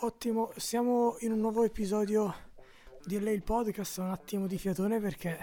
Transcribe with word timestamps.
Ottimo, 0.00 0.52
siamo 0.56 1.16
in 1.20 1.32
un 1.32 1.38
nuovo 1.38 1.64
episodio 1.64 2.34
di 3.06 3.18
LA 3.18 3.30
il 3.30 3.42
podcast, 3.42 3.98
un 3.98 4.10
attimo 4.10 4.46
di 4.46 4.58
fiatone 4.58 5.00
perché 5.00 5.38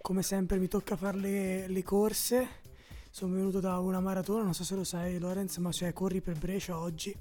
come 0.00 0.22
sempre 0.22 0.58
mi 0.58 0.68
tocca 0.68 0.94
fare 0.94 1.18
le, 1.18 1.66
le 1.66 1.82
corse. 1.82 2.62
Sono 3.10 3.34
venuto 3.34 3.58
da 3.58 3.78
una 3.80 3.98
maratona, 3.98 4.44
non 4.44 4.54
so 4.54 4.62
se 4.62 4.76
lo 4.76 4.84
sai 4.84 5.18
Lorenz, 5.18 5.56
ma 5.56 5.70
c'è 5.70 5.92
Corri 5.92 6.20
per 6.20 6.38
Brescia 6.38 6.78
oggi, 6.78 7.12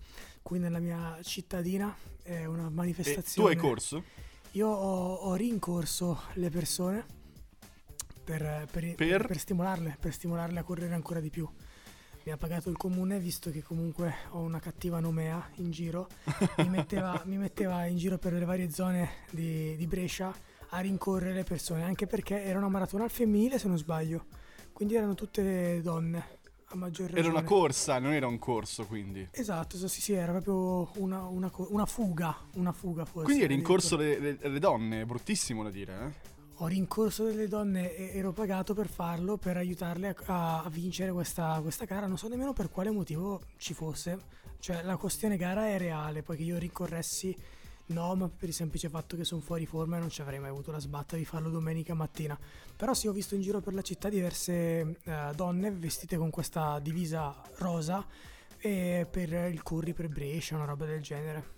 qui 0.43 0.59
nella 0.59 0.79
mia 0.79 1.17
cittadina, 1.23 1.95
è 2.21 2.45
una 2.45 2.69
manifestazione. 2.69 3.51
E 3.51 3.55
tu 3.55 3.59
hai 3.59 3.69
corso? 3.69 4.03
Io 4.51 4.67
ho, 4.67 5.13
ho 5.13 5.33
rincorso 5.33 6.21
le 6.33 6.49
persone 6.51 7.05
per, 8.23 8.67
per, 8.69 8.93
per? 8.93 9.25
per 9.25 9.39
stimolarle, 9.39 9.97
per 9.99 10.13
stimolarle 10.13 10.59
a 10.59 10.63
correre 10.63 10.93
ancora 10.93 11.19
di 11.19 11.31
più 11.31 11.49
mi 12.25 12.31
ha 12.31 12.37
pagato 12.37 12.71
il 12.71 12.77
comune 12.77 13.19
visto 13.19 13.51
che 13.51 13.61
comunque 13.61 14.11
ho 14.31 14.39
una 14.39 14.59
cattiva 14.59 14.99
nomea 14.99 15.47
in 15.57 15.69
giro. 15.69 16.07
Mi 16.57 16.69
metteva, 16.69 17.21
mi 17.25 17.37
metteva 17.37 17.85
in 17.85 17.97
giro 17.97 18.17
per 18.17 18.33
le 18.33 18.45
varie 18.45 18.71
zone 18.71 19.09
di, 19.29 19.75
di, 19.75 19.85
Brescia 19.85 20.33
a 20.69 20.79
rincorrere 20.79 21.33
le 21.33 21.43
persone 21.43 21.83
anche 21.83 22.07
perché 22.07 22.43
era 22.43 22.57
una 22.57 22.67
maratona 22.67 23.03
al 23.03 23.11
femminile 23.11 23.59
se 23.59 23.67
non 23.67 23.77
sbaglio. 23.77 24.25
Quindi 24.73 24.95
erano 24.95 25.13
tutte 25.13 25.81
donne 25.83 26.39
a 26.69 26.75
maggior 26.75 27.11
ragione 27.11 27.27
era 27.27 27.29
una 27.29 27.47
corsa 27.47 27.99
non 27.99 28.13
era 28.13 28.25
un 28.25 28.39
corso 28.39 28.87
quindi. 28.87 29.27
Esatto 29.29 29.77
sì 29.87 30.01
sì 30.01 30.13
era 30.13 30.31
proprio 30.31 30.89
una, 31.03 31.27
una, 31.27 31.51
una 31.53 31.85
fuga 31.85 32.35
una 32.53 32.71
fuga 32.71 33.05
forse 33.05 33.25
quindi 33.25 33.43
eri 33.43 33.53
in 33.53 33.61
corso 33.61 33.95
le, 33.95 34.17
le, 34.17 34.37
le 34.41 34.59
donne 34.59 35.05
bruttissimo 35.05 35.61
da 35.61 35.69
dire 35.69 35.93
eh 35.93 36.34
ho 36.59 36.67
rincorso 36.67 37.25
delle 37.25 37.47
donne 37.47 37.95
e 37.95 38.17
ero 38.17 38.31
pagato 38.31 38.73
per 38.73 38.87
farlo, 38.87 39.37
per 39.37 39.57
aiutarle 39.57 40.15
a, 40.25 40.63
a 40.63 40.69
vincere 40.69 41.11
questa, 41.11 41.59
questa, 41.61 41.85
gara. 41.85 42.07
Non 42.07 42.17
so 42.17 42.27
nemmeno 42.27 42.53
per 42.53 42.69
quale 42.69 42.91
motivo 42.91 43.41
ci 43.57 43.73
fosse. 43.73 44.43
Cioè, 44.59 44.83
la 44.83 44.95
questione 44.95 45.35
gara 45.35 45.67
è 45.67 45.77
reale, 45.77 46.23
poi 46.23 46.37
che 46.37 46.43
io 46.43 46.57
rincorressi, 46.57 47.35
no, 47.87 48.15
ma 48.15 48.29
per 48.29 48.49
il 48.49 48.55
semplice 48.55 48.87
fatto 48.87 49.17
che 49.17 49.25
sono 49.25 49.41
fuori 49.41 49.65
forma 49.65 49.97
e 49.97 49.99
non 49.99 50.09
ci 50.09 50.21
avrei 50.21 50.39
mai 50.39 50.49
avuto 50.49 50.71
la 50.71 50.79
sbatta 50.79 51.17
di 51.17 51.25
farlo 51.25 51.49
domenica 51.49 51.93
mattina. 51.93 52.39
Però 52.75 52.93
sì, 52.93 53.07
ho 53.07 53.11
visto 53.11 53.35
in 53.35 53.41
giro 53.41 53.59
per 53.59 53.73
la 53.73 53.81
città 53.81 54.07
diverse 54.07 54.53
eh, 54.53 55.31
donne 55.35 55.71
vestite 55.71 56.15
con 56.15 56.29
questa 56.29 56.79
divisa 56.79 57.35
rosa 57.57 58.05
e 58.57 59.05
per 59.09 59.31
il 59.51 59.61
curry 59.61 59.93
per 59.93 60.07
Brescia, 60.07 60.55
una 60.55 60.65
roba 60.65 60.85
del 60.85 61.01
genere. 61.01 61.53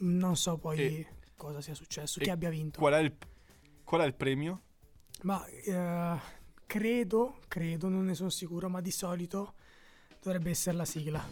Non 0.00 0.36
so 0.36 0.58
poi 0.58 0.78
e, 0.78 1.06
cosa 1.34 1.62
sia 1.62 1.74
successo, 1.74 2.20
chi 2.20 2.30
abbia 2.30 2.50
vinto. 2.50 2.78
Qual 2.78 2.92
è 2.92 2.98
il 2.98 3.12
Qual 3.92 4.04
è 4.04 4.06
il 4.06 4.14
premio? 4.14 4.62
Ma 5.24 5.44
eh, 5.46 6.18
credo, 6.64 7.40
credo, 7.46 7.90
non 7.90 8.06
ne 8.06 8.14
sono 8.14 8.30
sicuro, 8.30 8.70
ma 8.70 8.80
di 8.80 8.90
solito 8.90 9.52
dovrebbe 10.22 10.48
essere 10.48 10.78
la 10.78 10.86
sigla. 10.86 11.22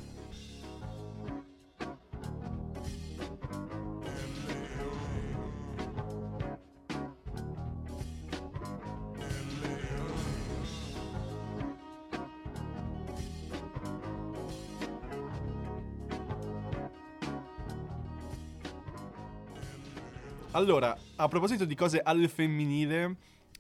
Allora, 20.61 20.95
a 21.17 21.27
proposito 21.27 21.65
di 21.65 21.75
cose 21.75 22.01
al 22.01 22.29
femminile, 22.29 23.17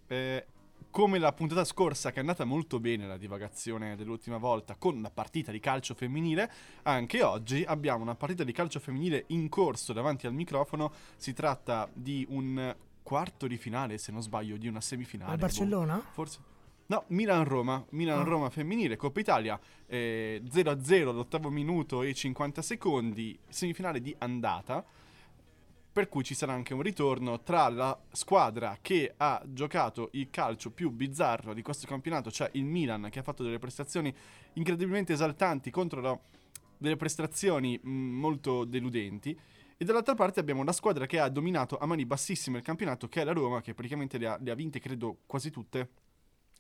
eh, 0.07 0.47
come 0.91 1.19
la 1.19 1.33
puntata 1.33 1.65
scorsa 1.65 2.11
che 2.11 2.17
è 2.17 2.21
andata 2.21 2.45
molto 2.45 2.79
bene 2.79 3.07
la 3.07 3.17
divagazione 3.17 3.97
dell'ultima 3.97 4.37
volta 4.37 4.75
con 4.75 4.97
una 4.97 5.09
partita 5.09 5.51
di 5.51 5.61
calcio 5.61 5.95
femminile, 5.95 6.53
anche 6.83 7.23
oggi 7.23 7.65
abbiamo 7.67 8.03
una 8.03 8.17
partita 8.17 8.45
di 8.45 8.53
calcio 8.53 8.81
femminile 8.81 9.25
in 9.29 9.49
corso 9.49 9.95
davanti 9.95 10.27
al 10.27 10.35
microfono. 10.35 10.93
Si 11.17 11.33
tratta 11.33 11.89
di 11.91 12.27
un 12.29 12.77
quarto 13.03 13.47
di 13.47 13.57
finale, 13.57 13.97
se 13.97 14.13
non 14.13 14.21
sbaglio, 14.21 14.59
di 14.59 14.69
una 14.69 14.83
semifinale. 14.83 15.33
Al 15.33 15.39
Barcellona? 15.39 15.95
Boh, 15.95 16.05
forse. 16.11 16.39
No, 16.89 17.05
Milan-Roma, 17.07 17.83
Milan-Roma 17.93 18.47
ah. 18.47 18.51
femminile, 18.51 18.97
Coppa 18.97 19.21
Italia, 19.21 19.59
eh, 19.87 20.43
0-0 20.45 21.09
all'ottavo 21.09 21.49
minuto 21.49 22.03
e 22.03 22.13
50 22.13 22.61
secondi, 22.61 23.39
semifinale 23.49 24.03
di 24.03 24.15
andata 24.19 24.85
per 25.93 26.09
cui 26.09 26.23
ci 26.23 26.35
sarà 26.35 26.53
anche 26.53 26.73
un 26.73 26.83
ritorno 26.83 27.43
tra 27.43 27.69
la 27.69 27.99
squadra 28.13 28.79
che 28.81 29.15
ha 29.17 29.43
giocato 29.47 30.11
il 30.13 30.31
calcio 30.31 30.71
più 30.71 30.91
bizzarro 30.91 31.53
di 31.53 31.63
questo 31.63 31.87
campionato, 31.87 32.31
cioè 32.31 32.49
il 32.53 32.65
Milan 32.65 33.09
che 33.11 33.19
ha 33.19 33.23
fatto 33.23 33.43
delle 33.43 33.59
prestazioni 33.59 34.15
incredibilmente 34.55 35.13
esaltanti 35.13 35.71
contro 35.71 36.01
la, 36.01 36.19
delle 36.77 36.97
prestazioni 36.97 37.79
molto 37.83 38.65
deludenti. 38.65 39.39
E 39.77 39.85
dall'altra 39.85 40.15
parte 40.15 40.41
abbiamo 40.41 40.61
una 40.61 40.73
squadra 40.73 41.07
che 41.07 41.19
ha 41.19 41.29
dominato 41.29 41.79
a 41.79 41.87
mani 41.87 42.05
bassissime 42.05 42.59
il 42.59 42.65
campionato, 42.65 43.09
che 43.09 43.23
è 43.23 43.25
la 43.25 43.33
Roma, 43.33 43.63
che 43.63 43.75
praticamente 43.75 44.19
le 44.19 44.27
ha, 44.27 44.39
le 44.41 44.51
ha 44.51 44.55
vinte, 44.55 44.79
credo, 44.79 45.21
quasi 45.27 45.51
tutte, 45.51 45.89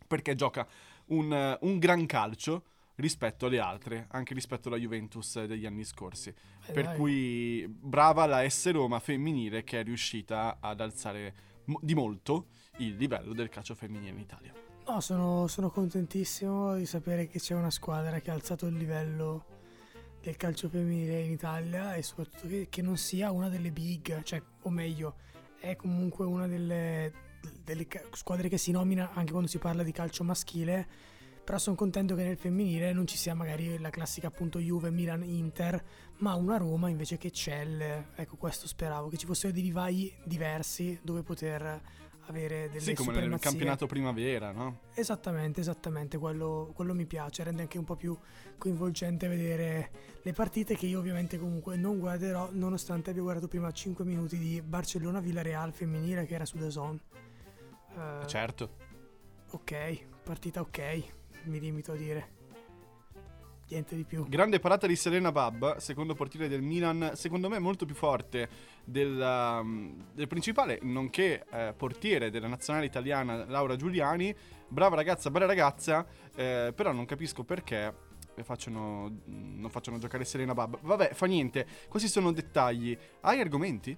perché 0.07 0.35
gioca 0.35 0.67
un, 1.07 1.59
un 1.61 1.79
gran 1.79 2.07
calcio 2.07 2.65
rispetto 3.00 3.47
alle 3.47 3.59
altre, 3.59 4.06
anche 4.11 4.34
rispetto 4.34 4.69
alla 4.69 4.77
Juventus 4.77 5.43
degli 5.44 5.66
anni 5.66 5.84
scorsi. 5.84 6.28
Eh 6.66 6.72
per 6.72 6.84
dai. 6.84 6.97
cui 6.97 7.66
brava 7.69 8.27
la 8.27 8.49
S 8.49 8.71
Roma 8.71 9.00
femminile 9.00 9.65
che 9.65 9.81
è 9.81 9.83
riuscita 9.84 10.59
ad 10.61 10.81
alzare 10.81 11.34
di 11.81 11.94
molto 11.94 12.47
il 12.78 12.97
livello 12.97 13.33
del 13.33 13.49
calcio 13.49 13.75
femminile 13.75 14.10
in 14.10 14.19
Italia. 14.19 14.53
No, 14.87 15.00
sono, 15.00 15.47
sono, 15.47 15.71
contentissimo 15.71 16.75
di 16.75 16.87
sapere 16.87 17.28
che 17.28 17.39
c'è 17.39 17.55
una 17.55 17.71
squadra 17.71 18.19
che 18.21 18.31
ha 18.31 18.34
alzato 18.34 18.66
il 18.66 18.77
livello 18.77 19.44
del 20.21 20.37
calcio 20.37 20.69
femminile 20.69 21.21
in 21.21 21.31
Italia 21.31 21.94
e 21.94 22.03
soprattutto 22.03 22.49
che, 22.49 22.66
che 22.69 22.83
non 22.83 22.97
sia 22.97 23.31
una 23.31 23.49
delle 23.49 23.71
big, 23.71 24.22
cioè, 24.22 24.43
o 24.62 24.71
meglio, 24.71 25.16
è 25.60 25.77
comunque 25.77 26.25
una 26.25 26.47
delle, 26.47 27.12
delle 27.62 27.87
squadre 28.12 28.49
che 28.49 28.59
si 28.59 28.72
nomina 28.72 29.12
anche 29.12 29.31
quando 29.31 29.49
si 29.49 29.59
parla 29.59 29.83
di 29.83 29.93
calcio 29.93 30.25
maschile 30.25 31.09
però 31.50 31.61
sono 31.61 31.75
contento 31.75 32.15
che 32.15 32.22
nel 32.22 32.37
femminile 32.37 32.93
non 32.93 33.09
ci 33.09 33.16
sia 33.16 33.34
magari 33.34 33.77
la 33.81 33.91
classica 33.91 34.28
appunto 34.28 34.61
Juve, 34.61 34.93
Milan, 34.93 35.25
Inter, 35.25 35.83
ma 36.19 36.34
una 36.34 36.56
Roma 36.56 36.88
invece 36.88 37.19
che 37.19 37.33
Celle. 37.33 38.11
Ecco, 38.15 38.37
questo 38.37 38.69
speravo, 38.69 39.09
che 39.09 39.16
ci 39.16 39.27
fossero 39.27 39.53
dei 39.53 39.60
vivai 39.60 40.15
diversi 40.22 40.97
dove 41.03 41.25
poter 41.25 41.83
avere 42.27 42.69
delle 42.69 42.78
Sì, 42.78 42.94
come 42.94 43.27
nel 43.27 43.41
campionato 43.41 43.87
primavera, 43.87 44.53
no? 44.53 44.83
Esattamente, 44.94 45.59
esattamente, 45.59 46.19
quello, 46.19 46.71
quello, 46.72 46.94
mi 46.94 47.06
piace, 47.06 47.43
rende 47.43 47.62
anche 47.62 47.78
un 47.78 47.84
po' 47.84 47.97
più 47.97 48.16
coinvolgente 48.56 49.27
vedere 49.27 49.91
le 50.22 50.33
partite 50.33 50.77
che 50.77 50.87
io 50.87 51.00
ovviamente 51.00 51.37
comunque 51.37 51.75
non 51.75 51.99
guarderò, 51.99 52.50
nonostante 52.53 53.10
abbia 53.10 53.22
guardato 53.22 53.49
prima 53.49 53.72
5 53.72 54.05
minuti 54.05 54.39
di 54.39 54.62
Barcellona-Villareal 54.62 55.72
femminile 55.72 56.27
che 56.27 56.34
era 56.37 56.44
su 56.44 56.59
The 56.59 56.71
Zone. 56.71 57.00
Uh, 57.97 58.25
certo. 58.27 58.77
Ok, 59.50 60.06
partita 60.22 60.60
ok 60.60 61.19
mi 61.45 61.61
limito 61.61 61.93
a 61.93 61.97
dire. 61.97 62.39
Niente 63.71 63.95
di 63.95 64.03
più. 64.03 64.28
Grande 64.28 64.59
parata 64.59 64.89
di 64.89 64.97
Serena 64.97 65.31
Babba, 65.31 65.78
secondo 65.78 66.15
portiere 66.15 66.49
del 66.49 66.61
Milan, 66.61 67.12
secondo 67.15 67.49
me 67.49 67.61
molto 67.61 67.87
più 67.87 67.95
forte 67.95 68.49
del, 68.84 69.17
um, 69.17 70.06
del 70.12 70.27
principale, 70.27 70.81
nonché 70.83 71.47
eh, 71.53 71.73
portiere 71.77 72.31
della 72.31 72.49
nazionale 72.49 72.87
italiana 72.87 73.45
Laura 73.45 73.77
Giuliani. 73.77 74.34
Brava 74.67 74.97
ragazza, 74.97 75.31
bella 75.31 75.47
ragazza, 75.47 76.05
eh, 76.34 76.73
però 76.75 76.91
non 76.91 77.05
capisco 77.05 77.45
perché 77.45 78.09
facciano, 78.43 79.21
non 79.27 79.71
facciano 79.71 79.99
giocare 79.99 80.25
Serena 80.25 80.53
Babba. 80.53 80.78
Vabbè, 80.83 81.15
fa 81.15 81.27
niente, 81.27 81.65
questi 81.89 82.09
sono 82.09 82.33
dettagli. 82.33 82.97
Hai 83.21 83.41
argomenti? 83.41 83.97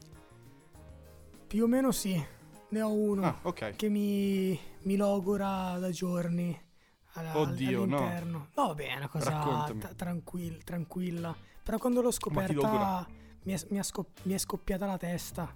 Più 1.47 1.65
o 1.65 1.67
meno 1.67 1.93
sì, 1.93 2.23
ne 2.69 2.83
ho 2.83 2.93
uno 2.93 3.25
ah, 3.25 3.39
okay. 3.43 3.75
che 3.77 3.89
mi, 3.89 4.59
mi 4.83 4.97
logora 4.97 5.79
da 5.79 5.91
giorni 5.91 6.71
alla, 7.13 7.39
Oddio, 7.39 7.83
all'interno. 7.83 8.39
No. 8.39 8.63
no, 8.63 8.67
vabbè, 8.69 8.89
è 8.89 8.97
una 8.97 9.09
cosa 9.09 9.65
t- 9.67 9.95
tranquilla, 9.95 10.59
tranquilla. 10.65 11.37
Però 11.63 11.79
quando 11.79 12.01
l'ho 12.01 12.11
scoperta 12.11 13.07
mi 13.45 13.53
è, 13.53 13.61
mi, 13.69 13.79
è 13.79 13.83
scop- 13.83 14.21
mi 14.23 14.35
è, 14.35 14.39
scoppiata 14.39 14.87
la 14.87 14.97
testa. 14.97 15.55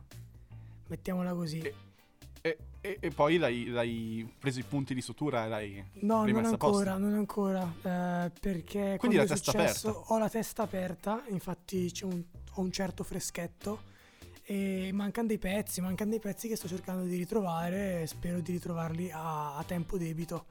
Mettiamola 0.89 1.33
così. 1.35 1.61
E, 1.61 1.75
e, 2.41 2.59
e, 2.81 2.99
e 3.01 3.11
poi 3.11 3.39
l'hai, 3.39 3.67
l'hai, 3.67 4.35
preso 4.39 4.61
i 4.61 4.63
punti 4.63 4.95
di 4.95 5.01
sutura 5.01 5.45
e 5.45 5.49
l'hai 5.49 5.85
No, 6.01 6.25
non 6.27 6.45
ancora, 6.45 6.97
non 6.97 7.15
ancora. 7.15 7.73
Eh, 7.83 8.31
perché 8.39 8.97
Quindi 8.99 9.17
la 9.17 9.27
testa 9.27 9.51
successo, 9.51 9.89
aperta. 9.89 10.13
Ho 10.13 10.19
la 10.19 10.29
testa 10.29 10.63
aperta, 10.63 11.25
infatti 11.29 11.93
un, 12.03 12.23
ho 12.53 12.61
un 12.61 12.71
certo 12.71 13.03
freschetto. 13.03 13.95
E 14.49 14.91
mancano 14.93 15.27
dei 15.27 15.39
pezzi, 15.39 15.81
mancano 15.81 16.11
dei 16.11 16.21
pezzi 16.21 16.47
che 16.47 16.55
sto 16.55 16.69
cercando 16.69 17.03
di 17.03 17.17
ritrovare 17.17 18.03
e 18.03 18.07
spero 18.07 18.39
di 18.39 18.53
ritrovarli 18.53 19.11
a, 19.11 19.57
a 19.57 19.65
tempo 19.65 19.99
debito 19.99 20.47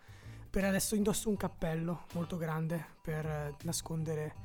per 0.56 0.64
adesso 0.64 0.96
indosso 0.96 1.28
un 1.28 1.36
cappello 1.36 2.06
molto 2.14 2.38
grande 2.38 2.82
per 3.02 3.26
eh, 3.26 3.56
nascondere 3.64 4.36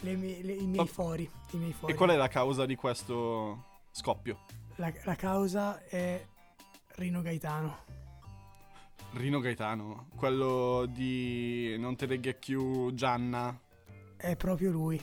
le 0.00 0.16
mie, 0.16 0.42
le, 0.42 0.54
i, 0.54 0.66
miei 0.66 0.86
fori, 0.86 1.30
i, 1.50 1.56
miei 1.58 1.74
fori, 1.74 1.92
E 1.92 1.96
qual 1.96 2.08
è 2.08 2.16
la 2.16 2.28
causa 2.28 2.64
di 2.64 2.74
questo 2.76 3.82
scoppio? 3.90 4.46
La, 4.76 4.90
la 5.02 5.14
causa 5.16 5.84
è 5.84 6.26
Rino 6.94 7.20
Gaetano. 7.20 7.76
Rino 9.10 9.40
Gaetano, 9.40 10.08
quello 10.16 10.86
di 10.86 11.76
Non 11.78 11.94
te 11.94 12.06
leghe 12.06 12.32
più 12.32 12.94
Gianna. 12.94 13.54
È 14.16 14.36
proprio 14.36 14.70
lui. 14.70 14.98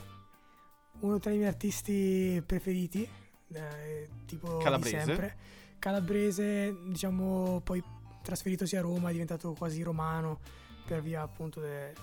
uno 1.02 1.20
tra 1.20 1.32
i 1.32 1.36
miei 1.36 1.50
artisti 1.50 2.42
preferiti, 2.44 3.08
eh, 3.54 4.10
tipo 4.26 4.58
Calabrese. 4.58 4.98
di 4.98 5.04
sempre. 5.04 5.38
Calabrese, 5.78 6.76
diciamo, 6.88 7.62
poi 7.64 8.00
trasferitosi 8.22 8.76
a 8.76 8.82
Roma, 8.82 9.10
è 9.10 9.12
diventato 9.12 9.54
quasi 9.54 9.82
romano 9.82 10.40
per 10.86 11.02
via 11.02 11.22
appunto 11.22 11.60
de- 11.60 11.94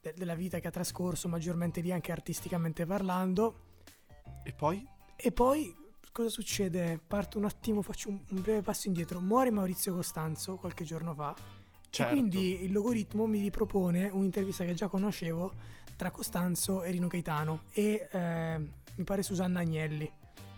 de- 0.00 0.14
della 0.16 0.34
vita 0.34 0.58
che 0.58 0.68
ha 0.68 0.70
trascorso 0.70 1.28
maggiormente 1.28 1.80
lì 1.80 1.92
anche 1.92 2.12
artisticamente 2.12 2.86
parlando. 2.86 3.70
E 4.44 4.52
poi? 4.52 4.86
E 5.16 5.32
poi 5.32 5.74
cosa 6.10 6.28
succede? 6.28 7.00
Parto 7.06 7.38
un 7.38 7.44
attimo, 7.44 7.82
faccio 7.82 8.08
un, 8.08 8.20
un 8.30 8.40
breve 8.40 8.62
passo 8.62 8.88
indietro. 8.88 9.20
Muore 9.20 9.50
Maurizio 9.50 9.94
Costanzo 9.94 10.56
qualche 10.56 10.84
giorno 10.84 11.14
fa. 11.14 11.34
Certo. 11.88 12.10
E 12.10 12.16
quindi 12.16 12.64
il 12.64 12.72
logoritmo 12.72 13.26
mi 13.26 13.40
ripropone 13.40 14.08
un'intervista 14.08 14.64
che 14.64 14.74
già 14.74 14.88
conoscevo 14.88 15.52
tra 15.96 16.10
Costanzo 16.10 16.82
e 16.82 16.90
Rino 16.90 17.06
Gaetano 17.06 17.64
e 17.72 18.08
eh, 18.10 18.58
mi 18.94 19.04
pare 19.04 19.22
Susanna 19.22 19.60
Agnelli. 19.60 20.10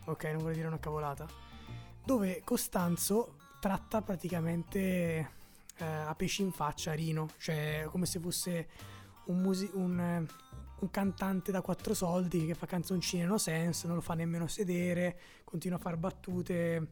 Ok, 0.06 0.24
non 0.24 0.38
vorrei 0.38 0.54
dire 0.54 0.68
una 0.68 0.78
cavolata. 0.78 1.26
Dove 2.04 2.42
Costanzo 2.44 3.36
tratta 3.64 4.02
praticamente 4.02 4.78
eh, 5.78 5.84
a 5.86 6.14
pesci 6.14 6.42
in 6.42 6.52
faccia 6.52 6.92
Rino, 6.92 7.30
cioè 7.38 7.86
come 7.88 8.04
se 8.04 8.20
fosse 8.20 8.68
un, 9.28 9.40
musi- 9.40 9.70
un, 9.72 10.26
un 10.80 10.90
cantante 10.90 11.50
da 11.50 11.62
quattro 11.62 11.94
soldi 11.94 12.44
che 12.44 12.52
fa 12.52 12.66
canzoncine 12.66 13.24
no 13.24 13.38
sense, 13.38 13.86
non 13.86 13.96
lo 13.96 14.02
fa 14.02 14.12
nemmeno 14.12 14.48
sedere, 14.48 15.18
continua 15.44 15.78
a 15.78 15.80
fare 15.80 15.96
battute 15.96 16.88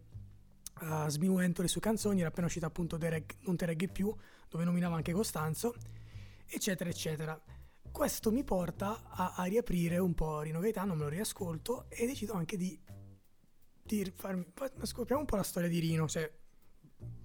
uh, 0.81 1.09
sminuendo 1.09 1.61
le 1.61 1.69
sue 1.69 1.83
canzoni, 1.83 2.21
era 2.21 2.31
appena 2.31 2.47
uscita 2.47 2.69
appunto 2.69 2.97
The 2.97 3.11
Reg- 3.11 3.37
Non 3.41 3.55
te 3.55 3.67
reggae 3.67 3.89
più, 3.89 4.11
dove 4.49 4.65
nominava 4.65 4.97
anche 4.97 5.13
Costanzo, 5.13 5.75
eccetera, 6.47 6.89
eccetera. 6.89 7.39
Questo 7.91 8.33
mi 8.33 8.45
porta 8.45 9.11
a, 9.11 9.35
a 9.37 9.45
riaprire 9.45 9.99
un 9.99 10.15
po' 10.15 10.41
Rino 10.41 10.61
Gaetano, 10.61 10.95
me 10.95 11.03
lo 11.03 11.09
riascolto 11.11 11.85
e 11.91 12.07
decido 12.07 12.33
anche 12.33 12.57
di, 12.57 12.81
di 13.83 14.11
farmi, 14.17 14.47
fa- 14.55 14.71
scopriamo 14.81 15.21
un 15.21 15.27
po' 15.27 15.37
la 15.37 15.43
storia 15.43 15.69
di 15.69 15.79
Rino, 15.79 16.09
cioè 16.09 16.41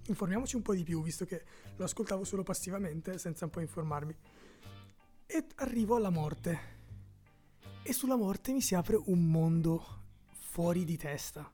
informiamoci 0.06 0.56
un 0.56 0.62
po' 0.62 0.74
di 0.74 0.82
più, 0.82 1.02
visto 1.02 1.24
che 1.24 1.44
lo 1.76 1.84
ascoltavo 1.84 2.24
solo 2.24 2.42
passivamente, 2.42 3.18
senza 3.18 3.44
un 3.44 3.50
po' 3.50 3.60
informarmi. 3.60 4.14
E 5.26 5.44
arrivo 5.56 5.96
alla 5.96 6.10
morte. 6.10 6.76
E 7.82 7.92
sulla 7.92 8.16
morte 8.16 8.52
mi 8.52 8.60
si 8.60 8.74
apre 8.74 9.00
un 9.06 9.26
mondo 9.26 9.84
fuori 10.30 10.84
di 10.84 10.96
testa. 10.96 11.50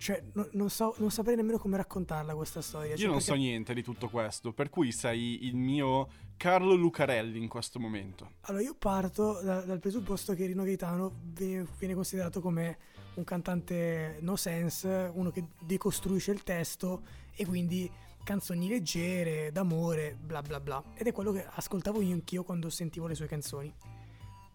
Cioè, 0.00 0.22
no- 0.32 0.48
non, 0.52 0.70
so, 0.70 0.94
non 0.96 1.10
saprei 1.10 1.36
nemmeno 1.36 1.58
come 1.58 1.76
raccontarla 1.76 2.34
questa 2.34 2.62
storia. 2.62 2.92
Io 2.92 2.96
cioè, 2.96 3.06
non 3.08 3.16
perché- 3.18 3.32
so 3.32 3.36
niente 3.38 3.74
di 3.74 3.82
tutto 3.82 4.08
questo, 4.08 4.52
per 4.54 4.70
cui 4.70 4.92
sei 4.92 5.44
il 5.46 5.54
mio 5.56 6.08
Carlo 6.38 6.74
Lucarelli 6.74 7.38
in 7.38 7.48
questo 7.48 7.78
momento. 7.78 8.30
Allora, 8.42 8.62
io 8.64 8.74
parto 8.74 9.42
da- 9.42 9.60
dal 9.60 9.78
presupposto 9.78 10.32
che 10.34 10.46
Rino 10.46 10.62
Gaetano 10.64 11.12
viene, 11.22 11.66
viene 11.78 11.92
considerato 11.94 12.40
come 12.40 12.78
un 13.16 13.24
cantante 13.24 14.16
no 14.20 14.36
sense, 14.36 15.10
uno 15.12 15.30
che 15.30 15.44
decostruisce 15.60 16.30
il 16.30 16.42
testo 16.44 17.02
e 17.34 17.44
quindi 17.44 17.90
canzoni 18.24 18.68
leggere, 18.68 19.52
d'amore, 19.52 20.16
bla 20.18 20.40
bla 20.40 20.60
bla. 20.60 20.82
Ed 20.94 21.08
è 21.08 21.12
quello 21.12 21.32
che 21.32 21.44
ascoltavo 21.46 22.00
io 22.00 22.14
anch'io 22.14 22.42
quando 22.42 22.70
sentivo 22.70 23.06
le 23.06 23.14
sue 23.14 23.26
canzoni. 23.26 23.70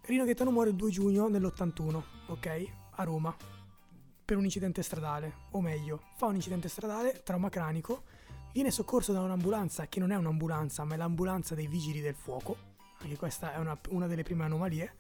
Rino 0.08 0.24
Gaetano 0.26 0.50
muore 0.50 0.70
il 0.72 0.76
2 0.76 0.90
giugno 0.90 1.28
nell'81, 1.28 2.02
ok? 2.28 2.66
A 2.98 3.04
Roma, 3.04 3.36
per 4.26 4.38
un 4.38 4.44
incidente 4.44 4.82
stradale, 4.82 5.34
o 5.52 5.62
meglio, 5.62 6.02
fa 6.16 6.26
un 6.26 6.36
incidente 6.36 6.68
stradale, 6.68 7.22
trauma 7.24 7.50
cranico, 7.50 8.04
viene 8.52 8.72
soccorso 8.72 9.14
da 9.14 9.22
un'ambulanza 9.22 9.88
che 9.88 10.00
non 10.00 10.12
è 10.12 10.16
un'ambulanza, 10.16 10.84
ma 10.84 10.96
è 10.96 10.98
l'ambulanza 10.98 11.54
dei 11.54 11.68
vigili 11.68 12.02
del 12.02 12.16
fuoco, 12.16 12.58
anche 13.02 13.18
questa 13.18 13.54
è 13.54 13.60
una, 13.60 13.78
una 13.90 14.08
delle 14.08 14.24
prime 14.24 14.46
anomalie, 14.46 14.96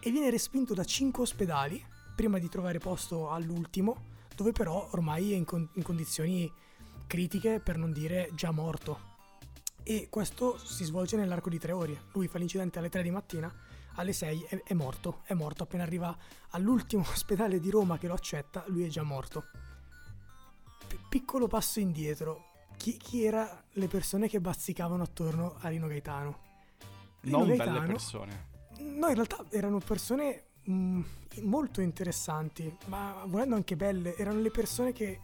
e 0.00 0.10
viene 0.10 0.30
respinto 0.30 0.74
da 0.74 0.84
5 0.84 1.22
ospedali 1.22 1.82
prima 2.16 2.38
di 2.38 2.48
trovare 2.48 2.78
posto 2.78 3.30
all'ultimo, 3.30 4.14
dove 4.34 4.50
però 4.50 4.88
ormai 4.92 5.32
è 5.32 5.36
in, 5.36 5.44
con- 5.44 5.68
in 5.74 5.82
condizioni 5.82 6.52
critiche, 7.06 7.60
per 7.60 7.76
non 7.76 7.92
dire 7.92 8.30
già 8.34 8.50
morto. 8.50 9.14
E 9.84 10.08
questo 10.10 10.58
si 10.58 10.82
svolge 10.82 11.16
nell'arco 11.16 11.48
di 11.48 11.58
tre 11.58 11.70
ore. 11.70 12.06
Lui 12.12 12.26
fa 12.26 12.38
l'incidente 12.38 12.80
alle 12.80 12.88
3 12.88 13.02
di 13.02 13.10
mattina, 13.10 13.54
alle 13.96 14.12
6 14.12 14.42
è, 14.48 14.62
è 14.64 14.74
morto. 14.74 15.20
È 15.24 15.34
morto 15.34 15.64
appena 15.64 15.82
arriva 15.82 16.16
all'ultimo 16.50 17.02
ospedale 17.10 17.60
di 17.60 17.70
Roma 17.70 17.98
che 17.98 18.06
lo 18.06 18.14
accetta, 18.14 18.64
lui 18.68 18.84
è 18.84 18.88
già 18.88 19.02
morto. 19.02 19.44
P- 20.86 20.98
piccolo 21.08 21.46
passo 21.48 21.80
indietro. 21.80 22.52
Chi, 22.76 22.96
chi 22.96 23.24
era 23.24 23.64
le 23.72 23.88
persone 23.88 24.28
che 24.28 24.40
bazzicavano 24.40 25.02
attorno 25.02 25.56
a 25.60 25.68
Rino 25.68 25.86
Gaetano? 25.86 26.38
Rino 27.20 27.38
Non 27.38 27.46
belle 27.48 27.56
Gaetano- 27.64 27.86
persone. 27.86 28.54
No, 28.78 29.08
in 29.08 29.14
realtà 29.14 29.42
erano 29.50 29.78
persone 29.78 30.44
mh, 30.64 31.00
molto 31.42 31.80
interessanti, 31.80 32.74
ma 32.86 33.24
volendo 33.26 33.54
anche 33.54 33.74
belle, 33.76 34.14
erano 34.16 34.40
le 34.40 34.50
persone 34.50 34.92
che 34.92 35.20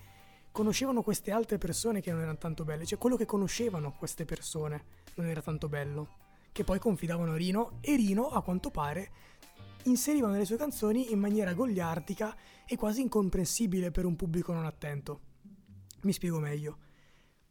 conoscevano 0.50 1.02
queste 1.02 1.30
altre 1.30 1.58
persone 1.58 2.00
che 2.00 2.10
non 2.10 2.20
erano 2.22 2.38
tanto 2.38 2.64
belle, 2.64 2.86
cioè 2.86 2.98
quello 2.98 3.16
che 3.16 3.26
conoscevano 3.26 3.92
queste 3.92 4.24
persone 4.24 4.84
non 5.16 5.26
era 5.26 5.42
tanto 5.42 5.68
bello, 5.68 6.08
che 6.52 6.64
poi 6.64 6.78
confidavano 6.78 7.32
a 7.32 7.36
Rino 7.36 7.78
e 7.80 7.96
Rino, 7.96 8.28
a 8.28 8.42
quanto 8.42 8.70
pare, 8.70 9.10
inseriva 9.84 10.28
nelle 10.28 10.44
sue 10.44 10.56
canzoni 10.56 11.10
in 11.10 11.18
maniera 11.18 11.54
goliardica 11.54 12.36
e 12.66 12.76
quasi 12.76 13.00
incomprensibile 13.00 13.90
per 13.90 14.04
un 14.04 14.14
pubblico 14.16 14.52
non 14.52 14.66
attento. 14.66 15.20
Mi 16.02 16.12
spiego 16.12 16.38
meglio. 16.38 16.78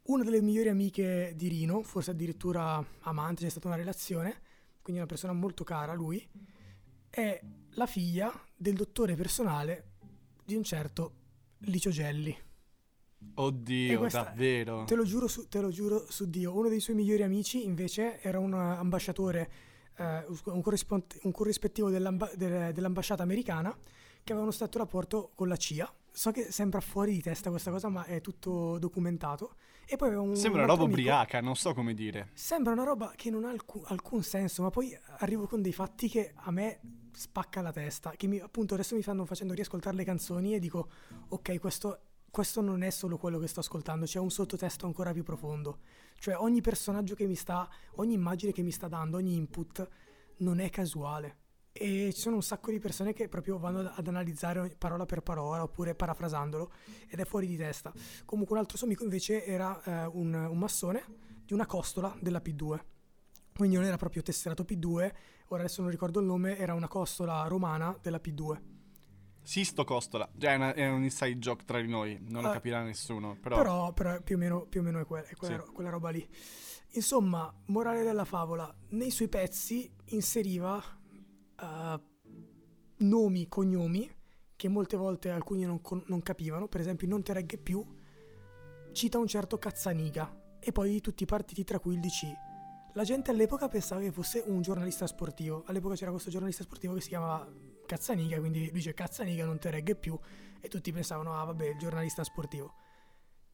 Una 0.03 0.23
delle 0.23 0.41
migliori 0.41 0.69
amiche 0.69 1.33
di 1.35 1.47
Rino, 1.47 1.83
forse 1.83 2.11
addirittura 2.11 2.83
amante, 3.01 3.43
c'è 3.43 3.49
stata 3.49 3.67
una 3.67 3.75
relazione, 3.75 4.41
quindi 4.81 5.01
una 5.01 5.09
persona 5.09 5.33
molto 5.33 5.63
cara 5.63 5.91
a 5.91 5.95
lui, 5.95 6.27
è 7.09 7.41
la 7.71 7.85
figlia 7.85 8.31
del 8.55 8.75
dottore 8.75 9.15
personale 9.15 9.89
di 10.43 10.55
un 10.55 10.63
certo 10.63 11.13
Licio 11.59 11.91
Gelli. 11.91 12.35
Oddio, 13.35 13.99
questa- 13.99 14.23
davvero. 14.23 14.83
Te 14.85 14.95
lo 14.95 15.03
giuro 15.03 15.27
su, 15.27 15.47
te 15.47 15.61
lo 15.61 15.69
giuro 15.69 16.05
su 16.09 16.29
Dio. 16.29 16.55
Uno 16.55 16.69
dei 16.69 16.79
suoi 16.79 16.95
migliori 16.95 17.23
amici, 17.23 17.63
invece, 17.63 18.19
era 18.21 18.39
un 18.39 18.53
ambasciatore, 18.53 19.51
eh, 19.97 20.25
un, 20.45 20.61
corrispond- 20.61 21.19
un 21.23 21.31
corrispettivo 21.31 21.89
dell'amba- 21.89 22.29
del- 22.35 22.73
dell'ambasciata 22.73 23.23
americana 23.23 23.71
che 24.23 24.31
aveva 24.33 24.41
uno 24.43 24.51
stretto 24.51 24.77
rapporto 24.77 25.31
con 25.35 25.47
la 25.47 25.55
CIA. 25.55 25.91
So 26.13 26.31
che 26.31 26.51
sembra 26.51 26.81
fuori 26.81 27.13
di 27.13 27.21
testa 27.21 27.49
questa 27.49 27.71
cosa, 27.71 27.87
ma 27.87 28.03
è 28.03 28.19
tutto 28.19 28.77
documentato. 28.79 29.55
E 29.85 29.95
poi 29.95 30.09
aveva 30.09 30.21
un 30.23 30.35
Sembra 30.35 30.61
un 30.61 30.65
una 30.65 30.73
roba 30.73 30.83
amico- 30.83 30.99
ubriaca, 30.99 31.39
non 31.41 31.55
so 31.55 31.73
come 31.73 31.93
dire. 31.93 32.29
Sembra 32.33 32.73
una 32.73 32.83
roba 32.83 33.13
che 33.15 33.29
non 33.29 33.45
ha 33.45 33.49
alcu- 33.49 33.89
alcun 33.89 34.21
senso, 34.23 34.61
ma 34.61 34.69
poi 34.69 34.95
arrivo 35.19 35.47
con 35.47 35.61
dei 35.61 35.71
fatti 35.73 36.09
che 36.09 36.33
a 36.35 36.51
me 36.51 36.79
spacca 37.13 37.61
la 37.61 37.71
testa. 37.71 38.11
Che 38.17 38.27
mi- 38.27 38.39
appunto 38.39 38.73
adesso 38.73 38.93
mi 38.95 39.01
stanno 39.01 39.25
facendo 39.25 39.53
riascoltare 39.53 39.95
le 39.95 40.03
canzoni 40.03 40.53
e 40.53 40.59
dico, 40.59 40.89
ok, 41.29 41.59
questo, 41.59 41.99
questo 42.31 42.61
non 42.61 42.81
è 42.81 42.89
solo 42.89 43.17
quello 43.17 43.37
che 43.39 43.47
sto 43.47 43.59
ascoltando, 43.59 44.05
c'è 44.05 44.17
un 44.17 44.31
sottotesto 44.31 44.85
ancora 44.85 45.11
più 45.11 45.21
profondo. 45.21 45.79
Cioè 46.17 46.37
ogni 46.37 46.61
personaggio 46.61 47.13
che 47.13 47.27
mi 47.27 47.35
sta, 47.35 47.69
ogni 47.95 48.13
immagine 48.13 48.53
che 48.53 48.61
mi 48.61 48.71
sta 48.71 48.87
dando, 48.87 49.17
ogni 49.17 49.35
input 49.35 49.85
non 50.37 50.59
è 50.59 50.69
casuale. 50.69 51.39
E 51.73 52.11
ci 52.13 52.21
sono 52.21 52.35
un 52.35 52.41
sacco 52.41 52.71
di 52.71 52.79
persone 52.79 53.11
che 53.11 53.27
proprio 53.27 53.57
vanno 53.57 53.91
ad- 53.93 54.07
analizzare 54.07 54.75
parola 54.77 55.05
per 55.05 55.21
parola 55.21 55.63
oppure 55.63 55.93
parafrasandolo 55.93 56.71
ed 57.09 57.19
è 57.19 57.25
fuori 57.25 57.47
di 57.47 57.57
testa. 57.57 57.91
Comunque 58.23 58.55
un 58.55 58.61
altro 58.61 58.77
suo 58.77 58.87
amico 58.87 59.03
invece 59.03 59.45
era 59.45 59.81
eh, 59.83 60.05
un, 60.13 60.33
un 60.33 60.57
massone 60.57 61.03
di 61.45 61.53
una 61.53 61.65
costola 61.65 62.15
della 62.21 62.41
P2. 62.43 62.79
Quindi 63.53 63.75
non 63.75 63.85
era 63.85 63.97
proprio 63.97 64.21
tesserato 64.21 64.63
P2, 64.63 65.11
ora 65.47 65.63
adesso 65.63 65.81
non 65.81 65.91
ricordo 65.91 66.21
il 66.21 66.25
nome, 66.25 66.57
era 66.57 66.73
una 66.73 66.87
costola 66.87 67.43
romana 67.47 67.97
della 68.01 68.21
P2. 68.23 68.70
Sisto 69.43 69.83
Costola. 69.83 70.29
Già, 70.33 70.51
è, 70.51 70.55
una- 70.55 70.73
è 70.73 70.87
un 70.89 71.03
inside 71.03 71.37
joke 71.37 71.65
tra 71.65 71.81
di 71.81 71.87
noi, 71.87 72.17
non 72.29 72.41
lo 72.43 72.49
Ah. 72.49 72.53
capirà 72.53 72.83
nessuno. 72.83 73.37
Però, 73.41 73.55
Però, 73.57 73.93
però 73.93 74.21
più, 74.21 74.35
o 74.35 74.39
meno, 74.39 74.65
più 74.65 74.81
o 74.81 74.83
meno 74.83 74.99
è, 74.99 75.05
quella, 75.05 75.27
è 75.27 75.35
quella, 75.35 75.55
Sì. 75.59 75.65
ro- 75.65 75.71
quella 75.71 75.89
roba 75.89 76.09
lì. 76.09 76.27
Insomma, 76.93 77.51
morale 77.67 78.03
della 78.03 78.25
favola, 78.25 78.73
nei 78.89 79.11
suoi 79.11 79.29
pezzi 79.29 79.89
inseriva 80.07 80.81
eh, 81.59 81.99
nomi, 82.97 83.47
cognomi, 83.47 84.09
che 84.55 84.67
molte 84.67 84.97
volte 84.97 85.29
alcuni 85.29 85.63
non, 85.63 85.81
con- 85.81 86.03
non 86.07 86.21
capivano, 86.21 86.67
per 86.67 86.81
esempio 86.81 87.07
Non 87.07 87.23
te 87.23 87.33
regge 87.33 87.57
più, 87.57 87.83
cita 88.91 89.17
un 89.17 89.27
certo 89.27 89.57
Cazzaniga, 89.57 90.39
e 90.59 90.71
poi 90.71 90.91
di 90.91 91.01
tutti 91.01 91.23
i 91.23 91.25
partiti 91.25 91.63
tra 91.63 91.79
cui 91.79 91.95
il 91.95 91.99
DC. 91.99 92.25
La 92.93 93.03
gente 93.03 93.31
all'epoca 93.31 93.67
pensava 93.69 94.01
che 94.01 94.11
fosse 94.11 94.43
un 94.45 94.61
giornalista 94.61 95.07
sportivo, 95.07 95.63
all'epoca 95.65 95.95
c'era 95.95 96.11
questo 96.11 96.29
giornalista 96.29 96.63
sportivo 96.63 96.93
che 96.93 97.01
si 97.01 97.07
chiamava 97.09 97.49
Cazzaniga, 97.91 98.39
quindi 98.39 98.71
dice 98.71 98.93
Cazzaniga 98.93 99.43
non 99.43 99.59
te 99.59 99.69
regge 99.69 99.95
più, 99.95 100.17
e 100.61 100.69
tutti 100.69 100.93
pensavano, 100.93 101.37
ah 101.37 101.43
vabbè, 101.43 101.71
il 101.71 101.77
giornalista 101.77 102.23
sportivo. 102.23 102.73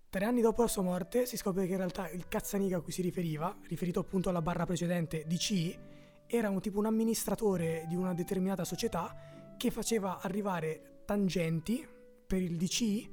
Tre 0.10 0.26
anni 0.26 0.42
dopo 0.42 0.62
la 0.62 0.68
sua 0.68 0.84
morte 0.84 1.26
si 1.26 1.38
scopre 1.38 1.66
che 1.66 1.72
in 1.72 1.78
realtà 1.78 2.08
il 2.10 2.28
Cazzaniga 2.28 2.78
a 2.78 2.82
cui 2.82 2.92
si 2.92 3.02
riferiva, 3.02 3.58
riferito 3.64 4.00
appunto 4.00 4.30
alla 4.30 4.44
barra 4.44 4.68
precedente 4.68 5.26
DC, 5.26 5.80
era 6.28 6.52
un 6.52 6.62
tipo 6.62 6.78
un 6.78 6.86
amministratore 6.86 7.86
di 7.88 7.96
una 7.96 8.14
determinata 8.14 8.64
società 8.64 9.56
che 9.58 9.72
faceva 9.72 10.20
arrivare 10.22 11.02
tangenti 11.06 11.84
per 12.28 12.44
il 12.44 12.58
DC 12.58 13.10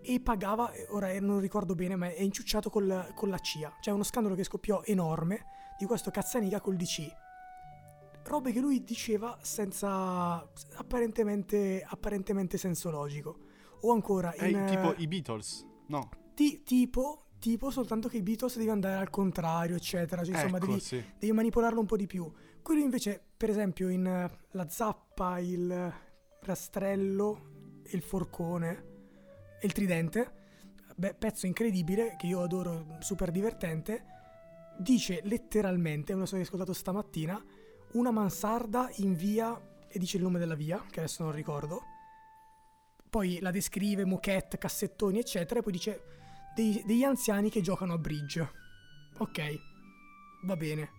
e 0.00 0.20
pagava, 0.20 0.72
ora 0.88 1.16
non 1.20 1.38
ricordo 1.38 1.76
bene, 1.76 1.94
ma 1.94 2.08
è 2.08 2.22
inciucciato 2.22 2.70
col- 2.70 3.12
con 3.14 3.28
la 3.28 3.38
CIA. 3.38 3.76
C'è 3.80 3.92
uno 3.92 4.02
scandalo 4.02 4.34
che 4.34 4.42
scoppiò 4.42 4.82
enorme 4.84 5.44
di 5.78 5.84
questo 5.86 6.10
Cazzaniga 6.10 6.60
col 6.60 6.74
DC. 6.74 7.26
Robe 8.28 8.52
che 8.52 8.60
lui 8.60 8.84
diceva 8.84 9.38
senza 9.42 10.48
apparentemente, 10.76 11.84
apparentemente 11.86 12.56
senso 12.56 12.90
logico. 12.90 13.38
O 13.80 13.92
ancora 13.92 14.34
in, 14.40 14.66
tipo 14.68 14.94
eh, 14.94 15.02
i 15.02 15.06
Beatles. 15.06 15.66
No. 15.86 16.08
ti- 16.34 16.62
tipo, 16.62 17.26
tipo 17.38 17.70
soltanto 17.70 18.08
che 18.08 18.18
i 18.18 18.22
Beatles 18.22 18.56
devi 18.56 18.70
andare 18.70 18.96
al 18.96 19.10
contrario, 19.10 19.76
eccetera. 19.76 20.22
Cioè, 20.22 20.34
insomma, 20.34 20.58
ecco, 20.58 20.66
devi, 20.66 20.80
sì. 20.80 21.02
devi 21.18 21.32
manipolarlo 21.32 21.80
un 21.80 21.86
po' 21.86 21.96
di 21.96 22.06
più. 22.06 22.30
Quello 22.62 22.80
invece, 22.80 23.22
per 23.36 23.50
esempio, 23.50 23.88
in 23.88 24.06
eh, 24.06 24.30
la 24.50 24.68
zappa, 24.68 25.38
il 25.38 25.92
rastrello, 26.42 27.82
il 27.90 28.02
forcone 28.02 28.86
e 29.60 29.66
il 29.66 29.72
tridente, 29.72 30.32
beh, 30.96 31.14
pezzo 31.14 31.46
incredibile 31.46 32.16
che 32.18 32.26
io 32.26 32.42
adoro, 32.42 32.96
super 33.00 33.30
divertente, 33.30 34.04
dice 34.78 35.20
letteralmente, 35.24 36.14
me 36.14 36.20
lo 36.20 36.26
sono 36.26 36.42
ascoltato 36.42 36.72
stamattina, 36.72 37.42
una 37.98 38.10
mansarda 38.10 38.90
in 38.96 39.14
via, 39.14 39.58
e 39.88 39.98
dice 39.98 40.16
il 40.16 40.22
nome 40.22 40.38
della 40.38 40.54
via, 40.54 40.82
che 40.90 41.00
adesso 41.00 41.22
non 41.22 41.32
ricordo, 41.32 41.82
poi 43.10 43.38
la 43.40 43.50
descrive, 43.50 44.04
moquette, 44.04 44.58
cassettoni, 44.58 45.18
eccetera, 45.18 45.60
e 45.60 45.62
poi 45.62 45.72
dice 45.72 46.02
dei- 46.54 46.82
degli 46.84 47.02
anziani 47.04 47.50
che 47.50 47.60
giocano 47.60 47.94
a 47.94 47.98
bridge. 47.98 48.52
Ok, 49.18 49.40
va 50.44 50.56
bene. 50.56 50.90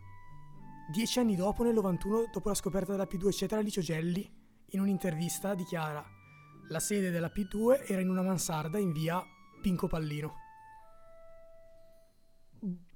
Dieci 0.92 1.20
anni 1.20 1.36
dopo, 1.36 1.64
nel 1.64 1.74
91, 1.76 2.30
dopo 2.32 2.50
la 2.50 2.56
scoperta 2.56 2.92
della 2.92 3.08
P2, 3.10 3.28
eccetera, 3.28 3.62
Licio 3.62 3.82
Gelli, 3.82 4.28
in 4.72 4.80
un'intervista, 4.80 5.54
dichiara 5.54 6.04
la 6.70 6.80
sede 6.80 7.10
della 7.12 7.32
P2 7.34 7.86
era 7.88 8.02
in 8.02 8.10
una 8.10 8.22
mansarda 8.22 8.78
in 8.80 8.92
via 8.92 9.24
Pinco 9.62 9.88
Pallino. 9.88 10.36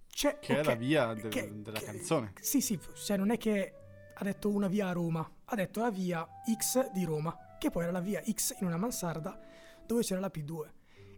C'è, 0.09 0.37
Che 0.39 0.55
è 0.55 0.59
ok, 0.59 0.65
la 0.65 0.75
via 0.75 1.13
del- 1.13 1.29
che- 1.31 1.61
della 1.61 1.79
che- 1.79 1.85
canzone. 1.85 2.33
Sì, 2.39 2.61
sì, 2.61 2.79
cioè 2.95 3.17
non 3.17 3.31
è 3.31 3.37
che 3.37 3.73
ha 4.15 4.23
detto 4.23 4.49
una 4.49 4.67
via 4.67 4.87
a 4.87 4.91
Roma, 4.91 5.29
ha 5.45 5.55
detto 5.55 5.81
la 5.81 5.89
via 5.91 6.27
X 6.55 6.91
di 6.91 7.03
Roma, 7.03 7.35
che 7.59 7.69
poi 7.69 7.83
era 7.83 7.91
la 7.91 7.99
via 7.99 8.21
X 8.23 8.55
in 8.59 8.67
una 8.67 8.77
mansarda 8.77 9.39
dove 9.85 10.01
c'era 10.01 10.19
la 10.19 10.31
P2. 10.33 10.69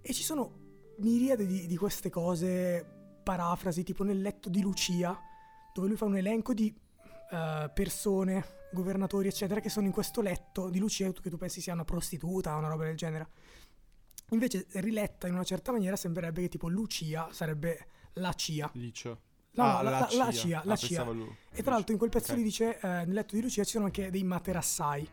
E 0.01 0.13
ci 0.13 0.23
sono 0.23 0.63
miriade 0.97 1.45
di, 1.45 1.67
di 1.67 1.77
queste 1.77 2.09
cose, 2.09 2.85
parafrasi, 3.23 3.83
tipo 3.83 4.03
nel 4.03 4.21
letto 4.21 4.49
di 4.49 4.61
Lucia, 4.61 5.19
dove 5.73 5.87
lui 5.87 5.97
fa 5.97 6.05
un 6.05 6.17
elenco 6.17 6.53
di 6.53 6.73
eh, 7.31 7.71
persone, 7.73 8.45
governatori, 8.71 9.27
eccetera, 9.27 9.59
che 9.59 9.69
sono 9.69 9.87
in 9.87 9.91
questo 9.91 10.21
letto 10.21 10.69
di 10.69 10.79
Lucia, 10.79 11.11
che 11.11 11.29
tu 11.29 11.37
pensi 11.37 11.61
sia 11.61 11.73
una 11.73 11.85
prostituta 11.85 12.55
o 12.55 12.59
una 12.59 12.67
roba 12.67 12.85
del 12.85 12.95
genere. 12.95 13.29
Invece, 14.29 14.67
riletta 14.73 15.27
in 15.27 15.33
una 15.33 15.43
certa 15.43 15.71
maniera, 15.71 15.95
sembrerebbe 15.95 16.41
che 16.41 16.49
tipo 16.49 16.67
Lucia 16.67 17.27
sarebbe 17.31 17.87
la 18.13 18.33
CIA. 18.33 18.69
Licio. 18.73 19.21
No, 19.55 19.63
Ah, 19.63 19.81
la, 19.81 19.89
la- 19.89 20.07
la 20.11 20.31
CIA, 20.31 20.61
la 20.65 20.73
Ah, 20.73 20.75
CIA. 20.75 21.05
E 21.51 21.63
tra 21.63 21.71
l'altro 21.73 21.93
in 21.93 21.97
quel 21.97 22.09
pezzo 22.09 22.31
Ok. 22.31 22.37
lì 22.37 22.43
dice, 22.43 22.77
eh, 22.79 22.87
nel 22.87 23.13
letto 23.13 23.35
di 23.35 23.41
Lucia 23.41 23.63
ci 23.63 23.71
sono 23.71 23.85
anche 23.85 24.09
dei 24.11 24.23
materassai. 24.23 25.09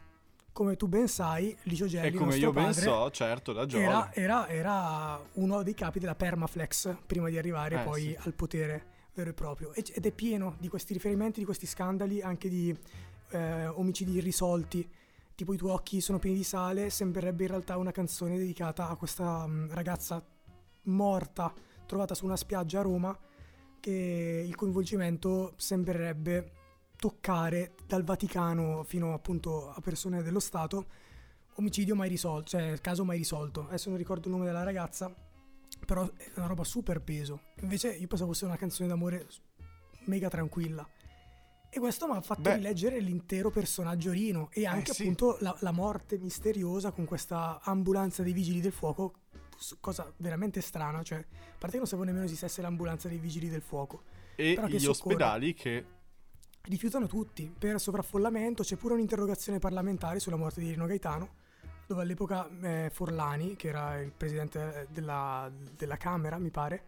Come 0.53 0.77
tu 0.77 0.87
ben 0.87 1.09
sai, 1.09 1.57
Licio 1.63 1.87
Gelli, 1.87 2.09
E 2.09 2.13
come 2.19 2.37
io 2.37 2.53
ben 2.53 2.75
so, 2.75 3.11
certo, 3.11 3.53
da 3.55 3.65
Giove. 3.65 3.85
era, 3.85 4.13
era- 4.13 4.49
era 4.49 5.21
uno 5.35 5.63
dei 5.63 5.73
capi 5.75 5.99
della 5.99 6.15
Permaflex 6.15 6.95
prima 7.07 7.29
di 7.31 7.39
arrivare 7.39 7.81
Eh, 7.81 7.85
poi 7.85 8.03
sì. 8.03 8.17
al 8.19 8.35
potere 8.35 8.87
vero 9.15 9.31
e 9.31 9.33
proprio. 9.33 9.73
Ed 9.73 10.05
è 10.05 10.11
pieno 10.13 10.57
di 10.59 10.69
questi 10.69 10.93
riferimenti, 10.93 11.39
di 11.39 11.45
questi 11.47 11.67
scandali, 11.67 12.21
anche 12.21 12.49
di 12.51 12.77
eh, 13.31 13.67
omicidi 13.69 14.13
irrisolti. 14.17 14.87
Tipo 15.35 15.55
i 15.55 15.57
tuoi 15.57 15.71
occhi 15.73 16.03
sono 16.03 16.19
pieni 16.19 16.37
di 16.37 16.45
sale, 16.45 16.91
sembrerebbe 16.91 17.45
in 17.45 17.49
realtà 17.49 17.79
una 17.79 17.91
canzone 17.93 18.37
dedicata 18.37 18.89
a 18.91 18.97
questa 18.97 19.47
mm, 19.47 19.71
ragazza 19.71 20.23
morta 20.83 21.53
trovata 21.87 22.15
su 22.15 22.25
una 22.27 22.37
spiaggia 22.37 22.81
a 22.81 22.83
Roma 22.83 23.17
che 23.83 24.45
il 24.47 24.55
coinvolgimento 24.55 25.55
sembrerebbe 25.57 26.53
toccare 26.97 27.75
dal 27.85 28.05
Vaticano 28.05 28.85
fino 28.85 29.13
appunto 29.13 29.71
a 29.71 29.81
persone 29.81 30.23
dello 30.23 30.39
Stato 30.39 30.87
omicidio 31.55 31.97
mai 31.97 32.09
risolto, 32.09 32.51
cioè 32.51 32.79
caso 32.81 33.05
mai 33.05 33.19
risolto. 33.19 33.67
Adesso 33.67 33.89
non 33.89 33.99
ricordo 33.99 34.29
il 34.29 34.35
nome 34.35 34.47
della 34.47 34.63
ragazza, 34.63 35.13
però 35.85 36.09
è 36.17 36.31
una 36.37 36.47
roba 36.47 36.63
super 36.63 37.01
peso. 37.01 37.41
Invece 37.63 37.89
io 37.89 38.07
pensavo 38.07 38.31
fosse 38.31 38.45
una 38.45 38.57
canzone 38.57 38.89
d'amore 38.89 39.27
mega 40.05 40.29
tranquilla. 40.29 40.89
E 41.69 41.81
questo 41.81 42.07
mi 42.07 42.15
ha 42.15 42.21
fatto 42.21 42.43
Beh. 42.43 42.57
rileggere 42.57 43.01
l'intero 43.01 43.51
personaggio 43.51 44.13
Rino 44.13 44.49
e 44.53 44.65
anche 44.65 44.93
sì. 44.93 45.03
appunto 45.03 45.39
la, 45.41 45.57
la 45.59 45.73
morte 45.73 46.19
misteriosa 46.19 46.93
con 46.93 47.05
questa 47.05 47.59
ambulanza 47.63 48.23
dei 48.23 48.33
vigili 48.33 48.61
del 48.61 48.73
fuoco, 48.73 49.15
cosa 49.81 50.13
veramente 50.19 50.61
strana, 50.61 51.03
cioè 51.03 51.19
a 51.19 51.25
parte 51.59 51.73
che 51.73 51.79
non 51.79 51.87
sapevo 51.87 52.05
nemmeno 52.05 52.25
esistesse 52.25 52.63
l'ambulanza 52.63 53.09
dei 53.09 53.19
vigili 53.19 53.49
del 53.49 53.63
fuoco. 53.63 54.03
E 54.37 54.53
gli 54.53 54.79
soccorre. 54.79 54.89
ospedali 54.89 55.55
che... 55.55 55.85
Rifiutano 56.65 57.09
tutti 57.09 57.53
per 57.57 57.81
sovraffollamento, 57.81 58.63
c'è 58.63 58.77
pure 58.77 58.95
un'interrogazione 58.95 59.59
parlamentare 59.59 60.21
sulla 60.21 60.37
morte 60.37 60.61
di 60.61 60.71
Rino 60.71 60.87
Gaetano, 60.87 61.35
dove 61.89 62.03
all'epoca 62.03 62.49
eh, 62.61 62.89
Forlani, 62.93 63.57
che 63.57 63.69
era 63.69 64.01
il 64.01 64.13
presidente 64.13 64.87
della, 64.91 65.51
della 65.77 65.97
Camera, 65.97 66.39
mi 66.39 66.51
pare, 66.51 66.85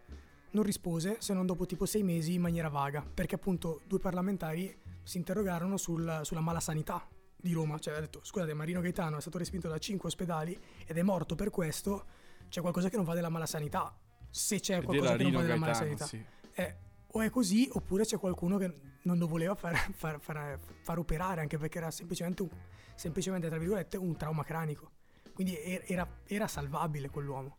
non 0.51 0.63
rispose 0.63 1.17
se 1.19 1.33
non 1.33 1.45
dopo 1.45 1.65
tipo 1.65 1.85
sei 1.85 2.03
mesi 2.03 2.35
in 2.35 2.41
maniera 2.41 2.69
vaga, 2.69 3.05
perché 3.13 3.35
appunto 3.35 3.81
due 3.85 3.99
parlamentari 3.99 4.73
si 5.03 5.17
interrogarono 5.17 5.75
sul- 5.75 6.21
sulla 6.23 6.39
mala 6.39 6.61
sanità 6.61 7.05
di 7.35 7.53
Roma, 7.53 7.77
cioè 7.77 7.95
ha 7.95 7.99
detto 7.99 8.21
scusate 8.23 8.53
Marino 8.53 8.81
Gaetano 8.81 9.17
è 9.17 9.21
stato 9.21 9.37
respinto 9.37 9.67
da 9.67 9.77
cinque 9.77 10.07
ospedali 10.07 10.57
ed 10.87 10.97
è 10.97 11.03
morto 11.03 11.35
per 11.35 11.51
questo, 11.51 12.05
c'è 12.49 12.61
qualcosa 12.61 12.89
che 12.89 12.95
non 12.95 13.05
va 13.05 13.13
della 13.13 13.29
mala 13.29 13.45
sanità, 13.45 13.95
se 14.29 14.59
c'è 14.59 14.81
qualcosa 14.83 15.15
che 15.15 15.23
non 15.23 15.31
va 15.33 15.41
della 15.41 15.55
mala 15.55 15.73
sanità. 15.73 16.07
Eh, 16.53 16.75
o 17.07 17.21
è 17.21 17.29
così 17.29 17.69
oppure 17.71 18.03
c'è 18.05 18.17
qualcuno 18.17 18.57
che 18.57 18.73
non 19.03 19.17
lo 19.17 19.27
voleva 19.27 19.55
far, 19.55 19.75
far- 19.95 20.19
far- 20.19 20.59
far 20.81 20.99
operare 20.99 21.41
anche 21.41 21.57
perché 21.57 21.77
era 21.77 21.91
semplicemente, 21.91 22.41
un, 22.41 22.49
semplicemente 22.95 23.47
tra 23.47 23.57
virgolette 23.57 23.97
un 23.97 24.15
trauma 24.15 24.43
cranico. 24.43 24.91
Quindi 25.33 25.57
er- 25.57 25.83
era, 25.87 26.07
era 26.25 26.47
salvabile 26.47 27.09
quell'uomo. 27.09 27.57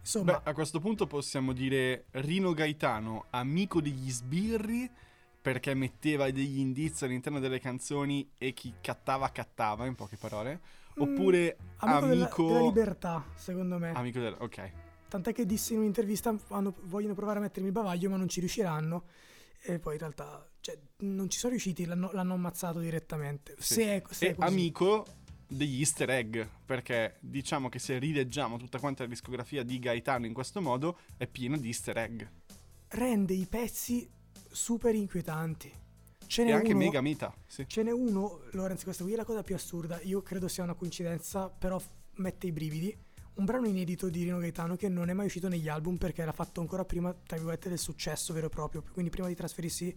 Insomma. 0.00 0.38
Beh, 0.38 0.50
a 0.50 0.54
questo 0.54 0.80
punto 0.80 1.06
possiamo 1.06 1.52
dire 1.52 2.06
Rino 2.12 2.52
Gaetano, 2.52 3.26
amico 3.30 3.80
degli 3.80 4.10
sbirri, 4.10 4.90
perché 5.40 5.74
metteva 5.74 6.30
degli 6.30 6.58
indizi 6.58 7.04
all'interno 7.04 7.38
delle 7.38 7.60
canzoni 7.60 8.30
e 8.36 8.52
chi 8.52 8.74
cattava 8.80 9.30
cattava, 9.30 9.86
in 9.86 9.94
poche 9.94 10.16
parole. 10.16 10.60
Mm, 11.06 11.12
Oppure 11.12 11.56
amico, 11.78 12.06
della- 12.06 12.24
amico... 12.26 12.46
della, 12.46 12.60
libertà 12.60 13.24
secondo 13.34 13.78
me 13.78 13.90
Amico 13.92 14.18
del... 14.20 14.36
Ok. 14.38 14.72
tant'è 15.08 15.32
che 15.32 15.46
disse 15.46 15.72
in 15.72 15.80
un'intervista 15.80 16.34
hanno- 16.48 16.74
vogliono 16.82 17.14
provare 17.14 17.38
a 17.38 17.42
mettermi 17.42 17.68
il 17.68 17.74
bavaglio 17.74 18.10
ma 18.10 18.16
non 18.16 18.28
ci 18.28 18.40
riusciranno 18.40 19.04
e 19.62 19.78
poi 19.78 19.94
in 19.94 19.98
realtà 20.00 20.46
cioè, 20.60 20.78
non 20.98 21.28
ci 21.30 21.38
sono 21.38 21.52
riusciti 21.52 21.84
l'hanno, 21.84 22.10
l'hanno 22.12 22.34
ammazzato 22.34 22.78
direttamente 22.80 23.54
Sì. 23.58 23.74
se 23.74 23.82
è, 23.84 24.02
se 24.10 24.26
è 24.26 24.30
E 24.30 24.34
così. 24.34 24.48
amico 24.48 25.06
degli 25.52 25.80
easter 25.80 26.08
egg, 26.10 26.38
perché 26.64 27.16
diciamo 27.18 27.68
che 27.68 27.80
se 27.80 27.98
rileggiamo 27.98 28.56
tutta 28.56 28.78
quanta 28.78 29.02
la 29.02 29.08
discografia 29.08 29.64
di 29.64 29.80
Gaetano 29.80 30.26
in 30.26 30.32
questo 30.32 30.60
modo, 30.60 30.98
è 31.16 31.26
pieno 31.26 31.56
di 31.56 31.66
easter 31.66 31.96
egg. 31.98 32.22
rende 32.90 33.34
i 33.34 33.46
pezzi 33.46 34.08
super 34.48 34.94
inquietanti 34.94 35.72
ce 36.30 36.42
E 36.42 36.44
n'è 36.44 36.52
anche 36.52 36.70
uno 36.70 36.78
mega 36.78 37.00
meta, 37.00 37.34
sì. 37.44 37.64
Ce 37.66 37.82
n'è 37.82 37.90
uno, 37.90 38.42
Lorenzo, 38.52 38.84
questa 38.84 39.02
qui 39.02 39.14
è 39.14 39.16
la 39.16 39.24
cosa 39.24 39.42
più 39.42 39.56
assurda. 39.56 40.00
Io 40.02 40.22
credo 40.22 40.46
sia 40.46 40.62
una 40.62 40.74
coincidenza, 40.74 41.48
però 41.48 41.80
f- 41.80 41.88
mette 42.14 42.46
i 42.46 42.52
brividi. 42.52 42.96
Un 43.34 43.44
brano 43.44 43.66
inedito 43.66 44.08
di 44.08 44.22
Rino 44.22 44.38
Gaetano 44.38 44.76
che 44.76 44.88
non 44.88 45.08
è 45.08 45.12
mai 45.12 45.26
uscito 45.26 45.48
negli 45.48 45.68
album 45.68 45.96
perché 45.96 46.22
era 46.22 46.30
fatto 46.30 46.60
ancora 46.60 46.84
prima, 46.84 47.12
tra 47.12 47.36
virgolette, 47.36 47.68
del 47.68 47.78
successo 47.78 48.32
vero 48.32 48.46
e 48.46 48.48
proprio. 48.48 48.84
Quindi 48.92 49.10
prima 49.10 49.26
di 49.26 49.34
trasferirsi 49.34 49.92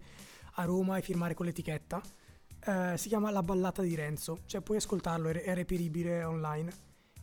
a 0.54 0.64
Roma 0.64 0.96
e 0.96 1.02
firmare 1.02 1.34
con 1.34 1.46
l'etichetta. 1.46 2.02
Eh, 2.66 2.94
si 2.96 3.06
chiama 3.06 3.30
La 3.30 3.42
ballata 3.44 3.82
di 3.82 3.94
Renzo. 3.94 4.40
Cioè 4.46 4.60
puoi 4.60 4.78
ascoltarlo, 4.78 5.28
è, 5.28 5.42
è 5.42 5.54
reperibile 5.54 6.24
online. 6.24 6.72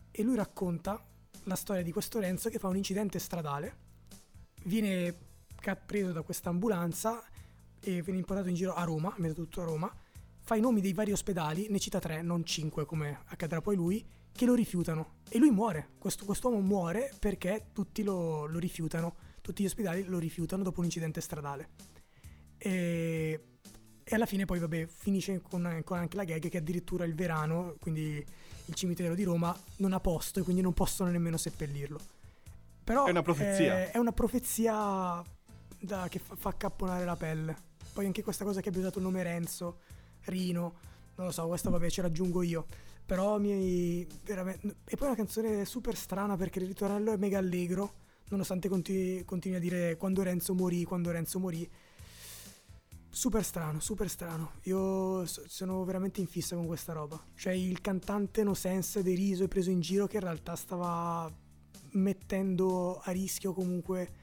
E 0.09 0.23
lui 0.23 0.37
racconta 0.37 1.03
la 1.43 1.55
storia 1.55 1.83
di 1.83 1.91
questo 1.91 2.19
Renzo 2.19 2.49
che 2.49 2.59
fa 2.59 2.69
un 2.69 2.77
incidente 2.77 3.19
stradale. 3.19 3.75
Viene 4.63 5.13
preso 5.85 6.13
da 6.13 6.21
questa 6.21 6.49
ambulanza 6.49 7.21
e 7.81 8.01
viene 8.01 8.21
portato 8.21 8.49
in 8.49 8.55
giro 8.55 8.73
a 8.73 8.83
Roma, 8.83 9.13
mezzo 9.17 9.35
tutto 9.35 9.61
a 9.61 9.65
Roma, 9.65 9.93
fa 10.39 10.55
i 10.55 10.59
nomi 10.59 10.81
dei 10.81 10.93
vari 10.93 11.11
ospedali, 11.11 11.67
ne 11.69 11.79
cita 11.79 11.99
tre, 11.99 12.21
non 12.21 12.43
cinque 12.43 12.85
come 12.85 13.21
accadrà 13.25 13.61
poi 13.61 13.75
lui, 13.75 14.05
che 14.31 14.45
lo 14.45 14.53
rifiutano. 14.53 15.19
E 15.29 15.37
lui 15.37 15.51
muore, 15.51 15.89
Questo, 15.97 16.25
quest'uomo 16.25 16.59
muore 16.59 17.13
perché 17.19 17.67
tutti 17.73 18.03
lo, 18.03 18.45
lo 18.45 18.59
rifiutano, 18.59 19.15
tutti 19.41 19.63
gli 19.63 19.65
ospedali 19.65 20.03
lo 20.03 20.19
rifiutano 20.19 20.63
dopo 20.63 20.79
un 20.79 20.85
incidente 20.85 21.21
stradale. 21.21 21.69
E, 22.57 23.39
e 24.03 24.15
alla 24.15 24.25
fine 24.25 24.45
poi 24.45 24.59
vabbè 24.59 24.87
finisce 24.87 25.41
con, 25.41 25.81
con 25.83 25.97
anche 25.97 26.15
la 26.15 26.23
gag 26.23 26.49
che 26.49 26.57
addirittura 26.57 27.05
il 27.05 27.15
Verano, 27.15 27.75
quindi 27.79 28.23
il 28.65 28.73
cimitero 28.73 29.15
di 29.15 29.23
Roma, 29.23 29.55
non 29.77 29.93
ha 29.93 29.99
posto 29.99 30.39
e 30.39 30.43
quindi 30.43 30.61
non 30.61 30.73
possono 30.73 31.09
nemmeno 31.09 31.37
seppellirlo. 31.37 31.99
Però 32.83 33.05
È 33.05 33.09
una 33.09 33.21
profezia. 33.21 33.79
È, 33.79 33.91
è 33.91 33.97
una 33.97 34.11
profezia 34.11 35.23
da- 35.79 36.07
che 36.09 36.19
fa, 36.19 36.35
fa 36.35 36.49
accapponare 36.49 37.05
la 37.05 37.15
pelle. 37.15 37.69
Poi 37.93 38.05
anche 38.05 38.23
questa 38.23 38.45
cosa 38.45 38.61
che 38.61 38.69
abbia 38.69 38.81
usato 38.81 38.99
il 38.99 39.03
nome 39.03 39.21
Renzo, 39.21 39.79
Rino, 40.25 40.73
non 41.15 41.25
lo 41.25 41.31
so, 41.31 41.47
questa 41.47 41.69
vabbè 41.69 41.89
ce 41.89 42.01
l'aggiungo 42.01 42.41
io. 42.41 42.65
Però 43.05 43.37
mi 43.37 44.07
veramente... 44.23 44.67
E 44.85 44.95
poi 44.95 45.07
è 45.07 45.11
una 45.11 45.15
canzone 45.15 45.65
super 45.65 45.95
strana 45.95 46.37
perché 46.37 46.59
il 46.59 46.67
ritornello 46.67 47.11
è 47.11 47.17
mega 47.17 47.37
allegro, 47.37 47.93
nonostante 48.29 48.69
continui, 48.69 49.25
continui 49.25 49.57
a 49.57 49.59
dire 49.59 49.97
quando 49.97 50.23
Renzo 50.23 50.53
morì, 50.53 50.85
quando 50.85 51.11
Renzo 51.11 51.37
morì. 51.37 51.69
Super 53.09 53.43
strano, 53.43 53.81
super 53.81 54.09
strano. 54.09 54.53
Io 54.63 55.25
so- 55.25 55.43
sono 55.47 55.83
veramente 55.83 56.21
in 56.21 56.27
fissa 56.27 56.55
con 56.55 56.65
questa 56.65 56.93
roba. 56.93 57.21
Cioè 57.35 57.51
il 57.51 57.81
cantante 57.81 58.43
no 58.43 58.53
sense 58.53 59.03
deriso 59.03 59.43
e 59.43 59.49
preso 59.49 59.69
in 59.69 59.81
giro 59.81 60.07
che 60.07 60.15
in 60.15 60.23
realtà 60.23 60.55
stava 60.55 61.29
mettendo 61.91 63.01
a 63.03 63.11
rischio 63.11 63.51
comunque... 63.51 64.20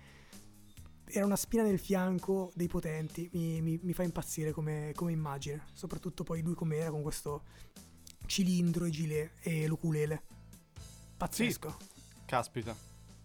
Era 1.11 1.25
una 1.25 1.37
spina 1.37 1.63
nel 1.63 1.79
fianco 1.79 2.51
dei 2.55 2.67
potenti. 2.69 3.29
Mi, 3.33 3.61
mi- 3.61 3.79
mi 3.83 3.93
fa 3.93 4.03
impazzire 4.03 4.53
come, 4.53 4.93
come 4.95 5.13
immagine. 5.13 5.65
Soprattutto 5.73 6.25
poi 6.25 6.43
lui 6.43 6.55
com'era 6.55 6.91
con 6.91 7.03
questo 7.03 7.45
cilindro 8.27 8.85
e 8.85 8.91
gilet 8.91 9.31
e 9.43 9.67
l'ukulele. 9.67 10.23
Pazzesco. 11.17 11.77
Caspita. 12.27 12.75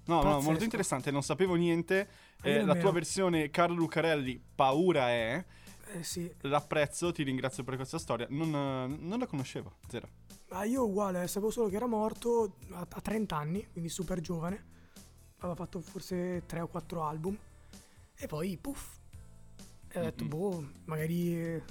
No, 0.05 0.15
no, 0.15 0.21
Pazzesco. 0.21 0.49
molto 0.49 0.63
interessante, 0.63 1.11
non 1.11 1.23
sapevo 1.23 1.55
niente. 1.55 2.07
Eh, 2.41 2.63
la 2.63 2.75
tua 2.75 2.91
versione 2.91 3.49
Carlo 3.49 3.75
Lucarelli, 3.75 4.41
Paura 4.55 5.09
è. 5.09 5.45
Eh 5.93 6.03
sì. 6.03 6.29
L'apprezzo, 6.41 7.11
ti 7.11 7.23
ringrazio 7.23 7.63
per 7.63 7.75
questa 7.75 7.99
storia. 7.99 8.25
Non, 8.29 8.49
non 8.99 9.19
la 9.19 9.27
conoscevo, 9.27 9.77
zero. 9.87 10.07
Ma 10.49 10.63
io 10.63 10.85
uguale, 10.85 11.27
sapevo 11.27 11.51
solo 11.51 11.69
che 11.69 11.75
era 11.75 11.87
morto 11.87 12.57
a, 12.71 12.85
a 12.89 13.01
30 13.01 13.35
anni, 13.35 13.67
quindi 13.71 13.89
super 13.89 14.19
giovane. 14.19 14.71
Aveva 15.37 15.55
fatto 15.55 15.79
forse 15.81 16.43
3 16.45 16.61
o 16.61 16.67
4 16.67 17.03
album. 17.03 17.37
E 18.17 18.27
poi, 18.27 18.57
puff. 18.57 18.97
E 19.89 19.99
ho 19.99 20.03
detto, 20.03 20.23
Mm-mm. 20.23 20.29
boh, 20.29 20.67
magari 20.85 21.35
eh, 21.35 21.63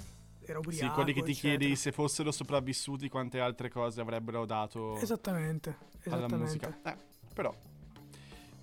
era 0.45 0.59
ubriaco. 0.59 0.85
sì, 0.85 0.91
quelli 0.93 1.13
che 1.13 1.23
ti 1.23 1.31
eccetera. 1.31 1.57
chiedi 1.57 1.75
se 1.75 1.91
fossero 1.91 2.31
sopravvissuti, 2.31 3.09
quante 3.09 3.39
altre 3.39 3.69
cose 3.69 4.01
avrebbero 4.01 4.45
dato 4.45 4.95
Esattamente, 4.97 5.77
alla 6.05 6.17
esattamente. 6.17 6.35
musica. 6.37 6.79
Eh, 6.83 6.95
però. 7.33 7.53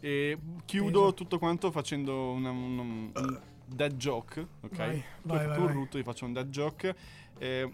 E 0.03 0.39
chiudo 0.65 1.01
Peso. 1.01 1.15
tutto 1.15 1.39
quanto 1.39 1.71
facendo 1.71 2.31
una- 2.31 2.51
un, 2.51 2.79
un- 2.79 3.11
un 3.15 3.41
dead 3.67 3.95
joke, 3.97 4.47
ok? 4.63 4.77
Vai, 4.77 4.99
Tu 5.23 5.29
vai, 5.29 5.39
hai 5.41 5.47
vai, 5.47 5.59
un 5.59 5.65
vai. 5.67 5.75
rutto, 5.75 5.99
io 5.99 6.05
faccio 6.05 6.25
un 6.25 6.33
dead 6.33 6.49
joke. 6.49 6.97
Eh, 7.39 7.71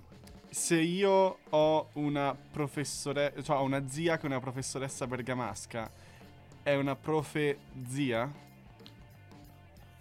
se 0.50 0.80
io 0.80 1.38
ho 1.48 1.88
una 1.94 2.34
professoressa, 2.34 3.42
cioè 3.42 3.56
ho 3.58 3.62
una 3.62 3.88
zia 3.88 4.16
che 4.16 4.22
è 4.24 4.26
una 4.26 4.40
professoressa 4.40 5.06
bergamasca, 5.06 5.90
è 6.62 6.74
una 6.74 6.96
profe 6.96 7.58
zia? 7.86 8.32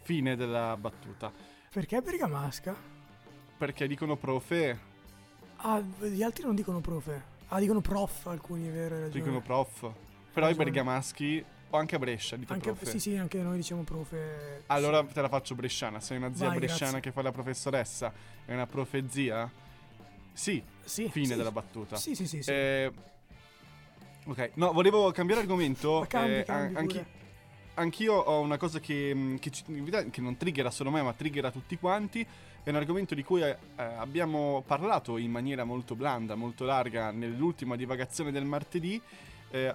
Fine 0.05 0.35
della 0.35 0.77
battuta. 0.77 1.31
Perché 1.71 1.99
Bergamasca? 1.99 2.75
Perché 3.57 3.87
dicono 3.87 4.15
profe, 4.15 4.79
Ah, 5.57 5.81
gli 5.81 6.21
altri 6.21 6.43
non 6.43 6.53
dicono 6.53 6.79
profe. 6.79 7.23
Ah, 7.47 7.59
dicono 7.59 7.81
prof 7.81 8.27
alcuni, 8.27 8.67
è 8.67 8.71
vero, 8.71 8.99
ragione. 8.99 9.09
dicono 9.11 9.41
prof. 9.41 9.91
Però 10.31 10.47
i 10.47 10.53
bergamaschi, 10.53 11.43
o 11.71 11.77
anche 11.77 11.95
a 11.95 11.99
Brescia, 11.99 12.35
dite 12.35 12.53
Anche, 12.53 12.71
profe. 12.73 12.85
sì, 12.85 12.99
sì, 12.99 13.15
anche 13.15 13.39
noi 13.41 13.55
diciamo 13.55 13.81
profe. 13.81 14.61
Allora 14.67 15.03
te 15.03 15.21
la 15.21 15.27
faccio 15.29 15.55
bresciana. 15.55 15.99
Sei 15.99 16.17
una 16.17 16.31
zia 16.35 16.49
Vai, 16.49 16.57
bresciana 16.59 16.91
grazie. 16.91 16.99
che 16.99 17.11
fa 17.11 17.21
la 17.23 17.31
professoressa 17.31 18.13
e 18.45 18.53
una 18.53 18.67
profezia? 18.67 19.49
Sì, 20.33 20.61
Sì, 20.83 21.09
fine 21.09 21.25
sì. 21.27 21.35
della 21.35 21.51
battuta. 21.51 21.95
Sì, 21.95 22.13
sì, 22.13 22.27
sì. 22.27 22.43
sì. 22.43 22.51
Eh, 22.51 22.91
ok, 24.25 24.51
no, 24.55 24.71
volevo 24.71 25.09
cambiare 25.11 25.41
argomento. 25.41 25.99
Ma 26.01 26.05
cambi, 26.07 26.33
eh, 26.39 26.43
cambi 26.43 26.75
an- 26.75 26.81
anchi- 26.81 26.97
pure. 26.99 27.23
Anch'io 27.75 28.13
ho 28.13 28.41
una 28.41 28.57
cosa 28.57 28.79
che, 28.79 29.13
mh, 29.13 29.39
che, 29.39 29.51
che 30.11 30.21
non 30.21 30.37
triggera 30.37 30.71
solo 30.71 30.91
me, 30.91 31.01
ma 31.01 31.13
triggera 31.13 31.51
tutti 31.51 31.77
quanti. 31.77 32.25
È 32.63 32.69
un 32.69 32.75
argomento 32.75 33.13
di 33.13 33.23
cui 33.23 33.41
eh, 33.41 33.57
abbiamo 33.75 34.63
parlato 34.65 35.17
in 35.17 35.29
maniera 35.29 35.63
molto 35.63 35.95
blanda, 35.95 36.33
molto 36.35 36.65
larga 36.65 37.11
nell'ultima 37.11 37.75
divagazione 37.75 38.31
del 38.31 38.45
martedì. 38.45 38.99
Eh, 39.51 39.73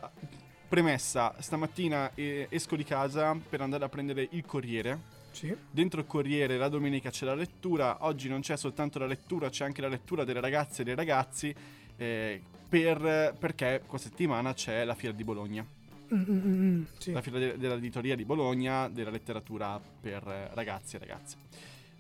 premessa, 0.69 1.35
stamattina 1.38 2.12
eh, 2.14 2.47
esco 2.49 2.76
di 2.76 2.85
casa 2.85 3.37
per 3.37 3.61
andare 3.61 3.85
a 3.85 3.88
prendere 3.88 4.28
il 4.30 4.45
Corriere. 4.45 5.19
Sì. 5.33 5.54
Dentro 5.71 6.00
il 6.00 6.07
Corriere 6.07 6.57
la 6.57 6.69
domenica 6.69 7.11
c'è 7.11 7.25
la 7.25 7.35
lettura, 7.35 7.99
oggi 8.00 8.28
non 8.28 8.40
c'è 8.40 8.57
soltanto 8.57 8.99
la 8.99 9.07
lettura, 9.07 9.49
c'è 9.49 9.64
anche 9.64 9.80
la 9.80 9.88
lettura 9.88 10.25
delle 10.25 10.40
ragazze 10.40 10.83
e 10.83 10.85
dei 10.85 10.95
ragazzi, 10.95 11.54
eh, 11.97 12.40
per- 12.69 13.35
perché 13.38 13.83
questa 13.87 14.09
settimana 14.09 14.54
c'è 14.54 14.85
la 14.85 14.95
fiera 14.95 15.14
di 15.14 15.25
Bologna, 15.25 15.64
Mm, 16.12 16.23
mm, 16.29 16.62
mm, 16.79 16.83
sì. 16.99 17.12
la 17.12 17.23
fiera 17.23 17.38
de- 17.38 17.57
dell'editoria 17.57 18.16
di 18.16 18.25
Bologna, 18.25 18.88
della 18.88 19.11
letteratura 19.11 19.81
per 20.01 20.27
eh, 20.27 20.51
ragazzi 20.55 20.96
e 20.96 20.99
ragazze. 20.99 21.37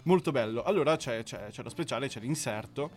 Molto 0.04 0.32
bello. 0.32 0.62
Allora 0.64 0.96
c'è, 0.96 1.22
c'è- 1.22 1.48
c'è 1.50 1.62
lo 1.62 1.68
speciale, 1.68 2.08
c'è 2.08 2.20
l'inserto. 2.20 2.90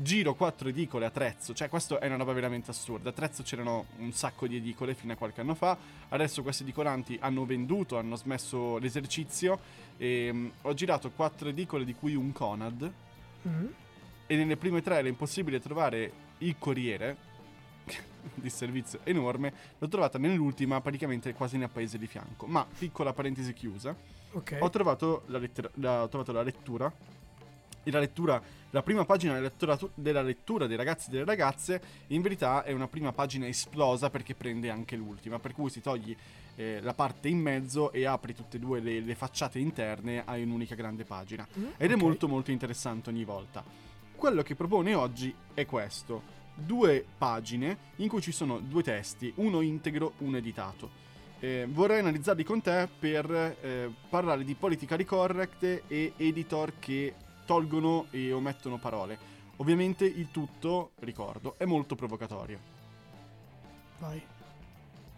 Giro 0.00 0.34
quattro 0.36 0.68
edicole 0.68 1.06
a 1.06 1.10
Trezzo, 1.10 1.52
cioè 1.54 1.68
questo 1.68 1.98
è 1.98 2.06
una 2.06 2.14
roba 2.16 2.32
veramente 2.32 2.70
assurda. 2.70 3.10
A 3.10 3.12
Trezzo 3.12 3.42
c'erano 3.42 3.86
un 3.98 4.12
sacco 4.12 4.46
di 4.46 4.56
edicole 4.56 4.94
fino 4.94 5.12
a 5.12 5.16
qualche 5.16 5.40
anno 5.40 5.56
fa, 5.56 5.76
adesso 6.10 6.42
questi 6.44 6.62
edicolanti 6.62 7.18
hanno 7.20 7.44
venduto, 7.44 7.98
hanno 7.98 8.14
smesso 8.14 8.78
l'esercizio 8.78 9.58
e 9.96 10.30
mm, 10.32 10.48
ho 10.62 10.72
girato 10.74 11.10
quattro 11.10 11.48
edicole 11.48 11.84
di 11.84 11.94
cui 11.94 12.14
un 12.14 12.30
Conad 12.32 12.92
Mm. 13.48 13.66
e 14.26 14.36
nelle 14.36 14.56
prime 14.56 14.82
tre 14.82 14.96
era 14.98 15.08
impossibile 15.08 15.60
trovare 15.60 16.12
il 16.38 16.54
Corriere 16.58 17.16
di 18.34 18.50
servizio 18.50 19.00
enorme, 19.04 19.52
l'ho 19.78 19.88
trovata 19.88 20.18
nell'ultima 20.18 20.80
praticamente 20.80 21.32
quasi 21.34 21.56
nel 21.56 21.70
paese 21.70 21.98
di 21.98 22.06
fianco. 22.06 22.46
Ma 22.46 22.66
piccola 22.78 23.12
parentesi 23.12 23.52
chiusa, 23.52 23.94
Ok. 24.32 24.56
ho 24.60 24.70
trovato 24.70 25.22
la, 25.26 25.38
lettera- 25.38 25.70
la- 25.74 26.02
ho 26.02 26.08
trovato 26.08 26.32
la 26.32 26.42
lettura. 26.42 26.92
E 27.84 27.90
la 27.90 28.00
lettura, 28.00 28.42
la 28.70 28.82
prima 28.82 29.06
pagina 29.06 29.32
della 29.34 29.46
lettura, 29.46 29.78
della 29.94 30.20
lettura 30.20 30.66
dei 30.66 30.76
ragazzi 30.76 31.08
e 31.08 31.12
delle 31.12 31.24
ragazze, 31.24 31.80
in 32.08 32.20
verità 32.20 32.62
è 32.62 32.72
una 32.72 32.86
prima 32.86 33.12
pagina 33.12 33.46
esplosa 33.46 34.10
perché 34.10 34.34
prende 34.34 34.68
anche 34.68 34.94
l'ultima. 34.94 35.38
Per 35.38 35.54
cui 35.54 35.70
si 35.70 35.80
togli 35.80 36.14
eh, 36.56 36.80
la 36.82 36.92
parte 36.92 37.28
in 37.28 37.38
mezzo 37.38 37.90
e 37.92 38.04
apri 38.04 38.34
tutte 38.34 38.58
e 38.58 38.60
due 38.60 38.80
le, 38.80 39.00
le 39.00 39.14
facciate 39.14 39.58
interne 39.58 40.22
a 40.22 40.34
un'unica 40.34 40.74
grande 40.74 41.04
pagina. 41.04 41.46
Mm, 41.58 41.64
Ed 41.78 41.90
è 41.90 41.94
ok. 41.94 42.00
molto 42.00 42.28
molto 42.28 42.50
interessante 42.50 43.08
ogni 43.08 43.24
volta. 43.24 43.64
Quello 44.14 44.42
che 44.42 44.54
propone 44.54 44.92
oggi 44.92 45.34
è 45.54 45.64
questo. 45.64 46.36
Due 46.60 47.04
pagine 47.16 47.78
in 47.96 48.08
cui 48.08 48.20
ci 48.20 48.32
sono 48.32 48.58
due 48.58 48.82
testi, 48.82 49.32
uno 49.36 49.60
integro, 49.60 50.14
uno 50.18 50.36
editato. 50.36 51.06
Eh, 51.38 51.68
vorrei 51.70 52.00
analizzarli 52.00 52.42
con 52.42 52.60
te 52.60 52.88
per 52.98 53.30
eh, 53.30 53.92
parlare 54.08 54.42
di 54.42 54.54
politically 54.54 55.04
correct 55.04 55.84
e 55.86 56.12
editor 56.16 56.72
che 56.80 57.14
tolgono 57.46 58.06
e 58.10 58.32
omettono 58.32 58.78
parole. 58.78 59.36
Ovviamente 59.56 60.04
il 60.04 60.30
tutto, 60.32 60.90
ricordo, 61.00 61.54
è 61.58 61.64
molto 61.64 61.94
provocatorio. 61.94 62.58
Vai. 63.98 64.20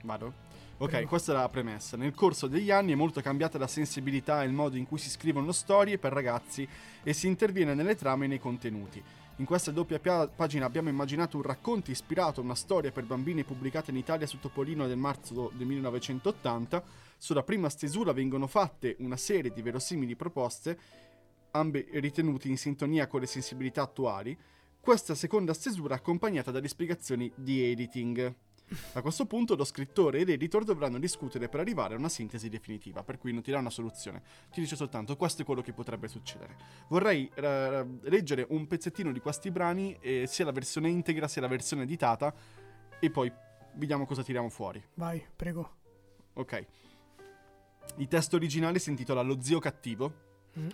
Vado? 0.03 0.49
Ok, 0.79 0.91
Prego. 0.91 1.09
questa 1.09 1.33
è 1.33 1.35
la 1.37 1.49
premessa. 1.49 1.97
Nel 1.97 2.15
corso 2.15 2.47
degli 2.47 2.71
anni 2.71 2.93
è 2.93 2.95
molto 2.95 3.21
cambiata 3.21 3.59
la 3.59 3.67
sensibilità 3.67 4.43
e 4.43 4.47
il 4.47 4.53
modo 4.53 4.77
in 4.77 4.87
cui 4.87 4.99
si 4.99 5.11
scrivono 5.11 5.53
storie 5.53 5.99
per 5.99 6.13
ragazzi 6.13 6.67
e 7.03 7.13
si 7.13 7.27
interviene 7.27 7.75
nelle 7.75 7.97
trame 7.97 8.25
e 8.27 8.29
nei 8.29 8.39
contenuti. 8.39 9.03
In 9.41 9.47
questa 9.47 9.71
doppia 9.71 9.99
pia- 9.99 10.29
pagina 10.29 10.67
abbiamo 10.67 10.91
immaginato 10.91 11.39
un 11.39 11.43
racconto 11.43 11.91
ispirato 11.91 12.41
a 12.41 12.45
una 12.45 12.55
storia 12.55 12.93
per 12.93 13.05
bambini 13.05 13.43
pubblicata 13.43 13.91
in 13.91 13.97
Italia 13.97 14.27
su 14.27 14.39
Topolino 14.39 14.87
del 14.87 14.99
marzo 14.99 15.51
del 15.55 15.67
1980. 15.67 16.85
Sulla 17.17 17.43
prima 17.43 17.71
stesura 17.71 18.13
vengono 18.13 18.47
fatte 18.47 18.97
una 18.99 19.17
serie 19.17 19.51
di 19.51 19.63
verosimili 19.63 20.15
proposte, 20.15 20.79
ambe 21.53 21.87
ritenute 21.93 22.49
in 22.49 22.59
sintonia 22.59 23.07
con 23.07 23.21
le 23.21 23.27
sensibilità 23.27 23.81
attuali. 23.81 24.37
Questa 24.79 25.15
seconda 25.15 25.55
stesura 25.55 25.95
accompagnata 25.95 26.51
dalle 26.51 26.69
spiegazioni 26.69 27.33
di 27.35 27.63
editing. 27.63 28.35
A 28.93 29.03
questo 29.03 29.27
punto 29.27 29.57
lo 29.57 29.65
scrittore 29.65 30.21
e 30.21 30.25
l'editor 30.25 30.63
dovranno 30.65 30.99
discutere 30.99 31.49
per 31.49 31.61
arrivare 31.61 31.95
a 31.95 31.99
una 31.99 32.09
sintesi 32.09 32.49
definitiva, 32.49 33.03
per 33.03 33.19
cui 33.19 33.33
non 33.33 33.43
ti 33.43 33.51
dà 33.51 33.59
una 33.59 33.71
soluzione, 33.71 34.23
ti 34.53 34.61
dice 34.61 34.77
soltanto 34.77 35.17
questo 35.17 35.43
è 35.43 35.45
quello 35.45 35.61
che 35.61 35.73
potrebbe 35.73 36.07
succedere. 36.07 36.57
Vorrei 36.89 37.29
eh, 37.35 37.87
leggere 38.03 38.47
un 38.51 38.67
pezzettino 38.67 39.11
di 39.11 39.21
questi 39.21 39.51
brani, 39.51 39.97
eh, 40.01 40.27
sia 40.29 40.45
la 40.45 40.53
versione 40.53 40.89
integra 40.89 41.27
sia 41.27 41.41
la 41.41 41.49
versione 41.49 41.83
editata, 41.83 42.33
e 43.01 43.11
poi 43.11 43.33
vediamo 43.75 44.07
cosa 44.07 44.23
tiriamo 44.23 44.49
fuori. 44.49 44.83
Vai, 44.95 45.25
prego. 45.35 45.79
Ok. 46.35 46.67
Il 47.97 48.07
testo 48.07 48.37
originale 48.37 48.79
si 48.79 48.91
intitola 48.91 49.23
Lo 49.23 49.41
zio 49.41 49.59
cattivo. 49.59 50.29
Mm. 50.59 50.69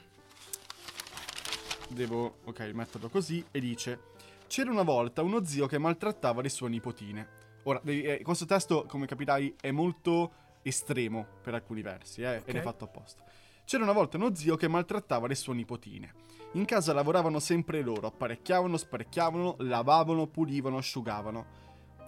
Devo, 1.88 2.38
ok, 2.44 2.60
metterlo 2.74 3.08
così 3.08 3.44
e 3.50 3.60
dice: 3.60 4.00
C'era 4.46 4.70
una 4.70 4.82
volta 4.82 5.22
uno 5.22 5.44
zio 5.44 5.66
che 5.66 5.78
maltrattava 5.78 6.42
le 6.42 6.48
sue 6.48 6.68
nipotine. 6.68 7.44
Ora, 7.68 7.80
eh, 7.84 8.20
questo 8.22 8.44
testo, 8.44 8.84
come 8.86 9.06
capirai, 9.06 9.56
è 9.60 9.72
molto 9.72 10.32
estremo 10.62 11.26
per 11.42 11.54
alcuni 11.54 11.82
versi, 11.82 12.22
eh, 12.22 12.42
ed 12.44 12.54
è 12.54 12.60
fatto 12.60 12.84
apposta. 12.84 13.24
C'era 13.64 13.82
una 13.82 13.92
volta 13.92 14.16
uno 14.16 14.32
zio 14.36 14.54
che 14.54 14.68
maltrattava 14.68 15.26
le 15.26 15.34
sue 15.34 15.54
nipotine. 15.54 16.14
In 16.52 16.64
casa 16.64 16.92
lavoravano 16.92 17.40
sempre 17.40 17.82
loro, 17.82 18.06
apparecchiavano, 18.06 18.76
sparecchiavano, 18.76 19.56
lavavano, 19.58 20.28
pulivano, 20.28 20.76
asciugavano. 20.76 21.46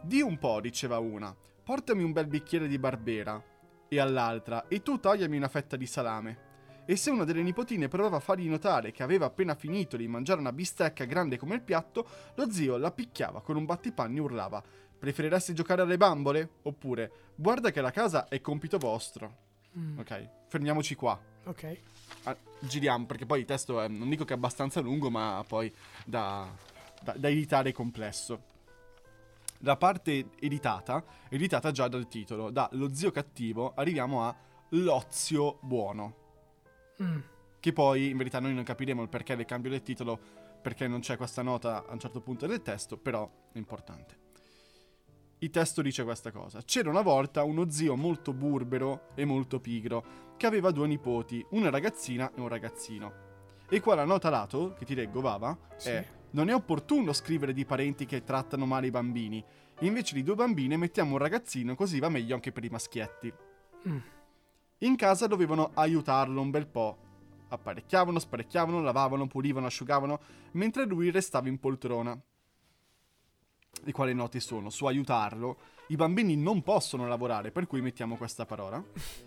Di 0.03 0.21
un 0.21 0.39
po', 0.39 0.61
diceva 0.61 0.99
una, 0.99 1.35
portami 1.65 2.05
un 2.05 2.13
bel 2.13 2.29
bicchiere 2.29 2.69
di 2.69 2.79
barbera. 2.79 3.43
E 3.89 3.99
all'altra, 3.99 4.69
e 4.69 4.81
tu 4.83 5.01
tagliami 5.01 5.37
una 5.39 5.49
fetta 5.49 5.77
di 5.77 5.87
salame. 5.87 6.47
E 6.85 6.95
se 6.97 7.11
una 7.11 7.25
delle 7.25 7.43
nipotine 7.43 7.89
provava 7.89 8.17
a 8.17 8.21
fargli 8.21 8.49
notare 8.49 8.93
che 8.93 9.03
aveva 9.03 9.27
appena 9.27 9.55
finito 9.55 9.97
di 9.97 10.07
mangiare 10.09 10.41
una 10.41 10.53
bistecca 10.53 11.05
grande 11.05 11.37
come 11.37 11.55
il 11.55 11.63
piatto, 11.63 12.07
lo 12.35 12.51
zio 12.51 12.79
la 12.79 12.93
picchiava 12.93 13.43
con 13.43 13.57
un 13.57 13.67
battipanni 13.67 14.17
e 14.17 14.21
urlava: 14.21 14.63
Preferiresti 14.99 15.55
giocare 15.55 15.83
alle 15.83 15.97
bambole? 15.97 16.49
Oppure, 16.63 17.11
guarda 17.35 17.71
che 17.71 17.81
la 17.81 17.91
casa 17.91 18.29
è 18.29 18.41
compito 18.41 18.79
vostro. 18.79 19.47
Mm, 19.79 19.99
Ok, 19.99 20.29
fermiamoci 20.49 20.95
qua. 20.95 21.19
Ok. 21.45 21.79
Ah, 22.25 22.37
giriamo, 22.61 23.07
perché 23.07 23.27
poi 23.27 23.41
il 23.41 23.45
testo 23.47 23.81
è, 23.81 23.89
non 23.89 24.09
dico 24.09 24.25
che 24.25 24.35
è 24.35 24.37
abbastanza 24.37 24.81
lungo, 24.81 25.09
ma 25.11 25.45
poi 25.47 25.73
da, 26.05 26.51
da, 27.01 27.13
da 27.13 27.29
editare 27.29 27.71
è 27.71 27.73
complesso. 27.73 28.43
La 29.63 29.77
parte 29.77 30.31
editata, 30.41 31.05
editata 31.29 31.71
già 31.71 31.89
dal 31.89 32.09
titolo, 32.09 32.51
da 32.51 32.69
Lo 32.73 32.93
zio 32.95 33.11
cattivo 33.11 33.73
arriviamo 33.75 34.25
a 34.25 34.35
L'ozio 34.71 35.59
buono. 35.63 36.15
Mm. 37.03 37.19
Che 37.61 37.73
poi 37.73 38.11
in 38.11 38.17
verità 38.17 38.41
noi 38.41 38.55
non 38.55 38.65
capiremo 38.65 39.03
il 39.03 39.09
perché 39.09 39.35
del 39.37 39.47
cambio 39.47 39.71
del 39.71 39.83
titolo, 39.83 40.19
perché 40.61 40.87
non 40.87 41.01
c'è 41.01 41.17
questa 41.17 41.43
nota 41.43 41.85
a 41.87 41.93
un 41.93 41.99
certo 41.99 42.21
punto 42.21 42.47
del 42.47 42.63
testo, 42.63 42.97
però 42.97 43.29
è 43.53 43.59
importante. 43.59 44.27
Il 45.39 45.51
testo 45.51 45.83
dice 45.83 46.05
questa 46.05 46.33
cosa. 46.33 46.61
C'era 46.63 46.91
una 46.91 47.03
volta 47.03 47.45
uno 47.45 47.71
zio 47.71 47.97
molto 47.97 48.33
burbero 48.33 49.11
e 49.15 49.25
molto 49.25 49.61
pigro, 49.61 50.35
che 50.37 50.47
aveva 50.47 50.71
due 50.71 50.87
nipoti, 50.87 51.45
una 51.51 51.71
ragazzina 51.71 52.33
e 52.35 52.41
un 52.41 52.49
ragazzino. 52.49 53.27
E 53.69 53.81
qua 53.81 53.95
la 53.95 54.05
nota 54.05 54.31
lato, 54.31 54.75
che 54.79 54.85
ti 54.85 54.95
leggo, 54.95 55.21
Vava, 55.21 55.57
Sì. 55.77 55.91
è 55.91 56.17
non 56.31 56.49
è 56.51 56.55
opportuno 56.55 57.13
scrivere 57.13 57.53
di 57.55 57.65
parenti 57.65 58.05
che 58.05 58.23
trattano 58.23 58.67
male 58.67 58.89
i 58.89 58.91
bambini. 58.91 59.43
Invece 59.81 60.15
di 60.15 60.23
due 60.23 60.35
bambine 60.35 60.77
mettiamo 60.77 61.13
un 61.13 61.19
ragazzino 61.19 61.75
così 61.75 62.01
va 62.01 62.09
meglio 62.09 62.35
anche 62.35 62.53
per 62.53 62.65
i 62.65 62.69
maschietti. 62.69 63.33
Mm. 63.89 63.99
In 64.79 64.97
casa 64.97 65.27
dovevano 65.27 65.71
aiutarlo 65.75 66.41
un 66.41 66.51
bel 66.51 66.67
po'. 66.67 67.07
Apparecchiavano, 67.49 68.19
sparecchiavano, 68.19 68.83
lavavano, 68.83 69.27
pulivano, 69.27 69.67
asciugavano, 69.67 70.21
mentre 70.53 70.85
lui 70.85 71.11
restava 71.11 71.49
in 71.49 71.59
poltrona. 71.59 72.21
I 73.85 73.93
quali 73.93 74.15
noti 74.15 74.41
sono? 74.41 74.71
Su 74.71 74.87
aiutarlo, 74.87 75.59
i 75.89 75.97
bambini 75.97 76.37
non 76.37 76.63
possono 76.63 77.07
lavorare, 77.07 77.51
per 77.51 77.67
cui 77.67 77.81
mettiamo 77.81 78.17
questa 78.17 78.45
parola. 78.45 78.83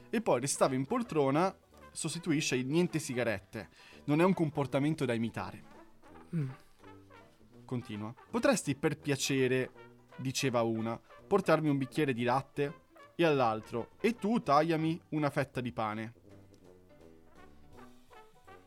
E 0.09 0.21
poi 0.21 0.39
restava 0.39 0.75
in 0.75 0.85
poltrona 0.85 1.55
sostituisce 1.91 2.55
il 2.55 2.67
niente 2.67 2.99
sigarette. 2.99 3.69
Non 4.05 4.21
è 4.21 4.23
un 4.23 4.33
comportamento 4.33 5.05
da 5.05 5.13
imitare. 5.13 5.63
Mm. 6.35 6.49
Continua. 7.65 8.13
Potresti 8.29 8.75
per 8.75 8.97
piacere, 8.97 9.71
diceva 10.17 10.61
una, 10.61 10.99
portarmi 11.27 11.69
un 11.69 11.77
bicchiere 11.77 12.13
di 12.13 12.23
latte? 12.23 12.79
E 13.15 13.25
all'altro, 13.25 13.91
e 13.99 14.15
tu 14.15 14.41
tagliami 14.41 14.99
una 15.09 15.29
fetta 15.29 15.61
di 15.61 15.71
pane. 15.71 16.13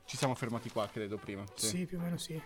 Ci 0.05 0.16
siamo 0.16 0.35
fermati 0.35 0.70
qua, 0.70 0.87
credo, 0.88 1.16
prima. 1.16 1.44
Sì. 1.55 1.87
più 1.87 1.99
o 1.99 2.03
meno 2.03 2.16
sì. 2.16 2.40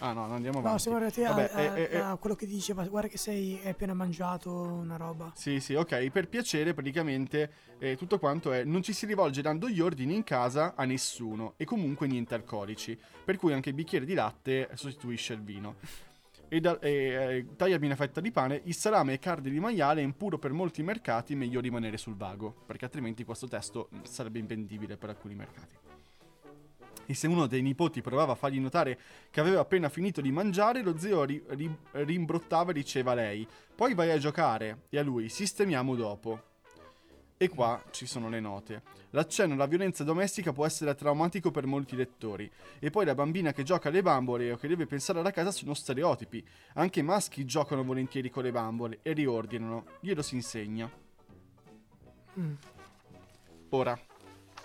Ah 0.00 0.12
no, 0.12 0.26
non 0.26 0.36
andiamo 0.36 0.58
avanti. 0.58 0.72
No, 0.72 0.78
siamo 0.78 0.96
arrivati 0.96 1.24
a, 1.24 1.28
Vabbè, 1.30 1.50
a- 1.52 1.76
eh, 1.76 1.88
eh, 1.90 1.98
a 1.98 2.16
quello 2.16 2.36
che 2.36 2.46
diceva, 2.46 2.84
guarda 2.86 3.08
che 3.08 3.18
sei 3.18 3.60
appena 3.64 3.94
mangiato 3.94 4.52
una 4.52 4.96
roba. 4.96 5.32
Sì, 5.34 5.58
sì, 5.58 5.74
ok. 5.74 6.10
Per 6.10 6.28
piacere, 6.28 6.72
praticamente, 6.72 7.52
eh, 7.78 7.96
tutto 7.96 8.18
quanto 8.20 8.52
è. 8.52 8.62
Non 8.62 8.82
ci 8.82 8.92
si 8.92 9.06
rivolge 9.06 9.42
dando 9.42 9.68
gli 9.68 9.80
ordini 9.80 10.14
in 10.14 10.22
casa 10.22 10.74
a 10.76 10.84
nessuno. 10.84 11.54
E 11.56 11.64
comunque 11.64 12.06
niente 12.06 12.34
alcolici. 12.34 12.96
Per 13.24 13.36
cui 13.36 13.52
anche 13.52 13.70
il 13.70 13.74
bicchiere 13.74 14.04
di 14.04 14.14
latte 14.14 14.70
sostituisce 14.74 15.32
il 15.32 15.42
vino. 15.42 15.76
E, 16.50 16.60
da, 16.60 16.78
e 16.78 16.90
eh, 16.90 17.46
tagliami 17.56 17.86
una 17.86 17.96
fetta 17.96 18.20
di 18.20 18.30
pane. 18.30 18.60
Il 18.64 18.74
salame 18.74 19.14
e 19.14 19.18
carne 19.18 19.50
di 19.50 19.58
maiale 19.58 20.00
è 20.00 20.04
impuro 20.04 20.38
per 20.38 20.52
molti 20.52 20.82
mercati. 20.84 21.34
Meglio 21.34 21.60
rimanere 21.60 21.96
sul 21.96 22.14
vago. 22.14 22.54
Perché 22.66 22.84
altrimenti 22.84 23.24
questo 23.24 23.48
testo 23.48 23.88
sarebbe 24.04 24.38
invendibile 24.38 24.96
per 24.96 25.08
alcuni 25.08 25.34
mercati. 25.34 25.87
E 27.10 27.14
se 27.14 27.26
uno 27.26 27.46
dei 27.46 27.62
nipoti 27.62 28.02
provava 28.02 28.32
a 28.32 28.34
fargli 28.34 28.60
notare 28.60 28.98
che 29.30 29.40
aveva 29.40 29.60
appena 29.60 29.88
finito 29.88 30.20
di 30.20 30.30
mangiare, 30.30 30.82
lo 30.82 30.98
zio 30.98 31.24
ri- 31.24 31.42
ri- 31.48 31.74
rimbrottava 31.92 32.70
e 32.70 32.74
diceva 32.74 33.12
a 33.12 33.14
lei: 33.14 33.48
Poi 33.74 33.94
vai 33.94 34.10
a 34.10 34.18
giocare. 34.18 34.82
E 34.90 34.98
a 34.98 35.02
lui: 35.02 35.30
Sistemiamo 35.30 35.94
dopo. 35.94 36.42
E 37.38 37.48
qua 37.48 37.82
ci 37.92 38.04
sono 38.04 38.28
le 38.28 38.40
note. 38.40 38.82
L'accenno 39.12 39.54
alla 39.54 39.64
violenza 39.64 40.04
domestica 40.04 40.52
può 40.52 40.66
essere 40.66 40.94
traumatico 40.94 41.50
per 41.50 41.64
molti 41.64 41.96
lettori. 41.96 42.50
E 42.78 42.90
poi 42.90 43.06
la 43.06 43.14
bambina 43.14 43.52
che 43.52 43.62
gioca 43.62 43.88
alle 43.88 44.02
bambole 44.02 44.52
o 44.52 44.56
che 44.58 44.68
deve 44.68 44.84
pensare 44.84 45.20
alla 45.20 45.30
casa 45.30 45.50
sono 45.50 45.72
stereotipi. 45.72 46.46
Anche 46.74 47.00
i 47.00 47.04
maschi 47.04 47.46
giocano 47.46 47.84
volentieri 47.84 48.28
con 48.28 48.42
le 48.42 48.52
bambole 48.52 48.98
e 49.00 49.12
riordinano. 49.12 49.86
Glielo 50.00 50.20
si 50.20 50.34
insegna. 50.34 50.90
Mm. 52.38 52.52
Ora, 53.70 53.98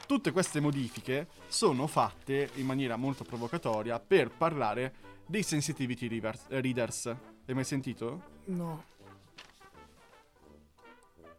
tutte 0.06 0.32
queste 0.32 0.60
modifiche 0.60 1.28
sono 1.48 1.88
fatte 1.88 2.50
in 2.56 2.66
maniera 2.66 2.96
molto 2.96 3.24
provocatoria 3.24 4.00
per 4.00 4.30
parlare 4.30 4.94
dei 5.26 5.44
sensitivity 5.44 6.08
readers. 6.08 6.46
readers. 6.48 7.06
Hai 7.46 7.54
mai 7.54 7.64
sentito? 7.64 8.22
No. 8.46 8.92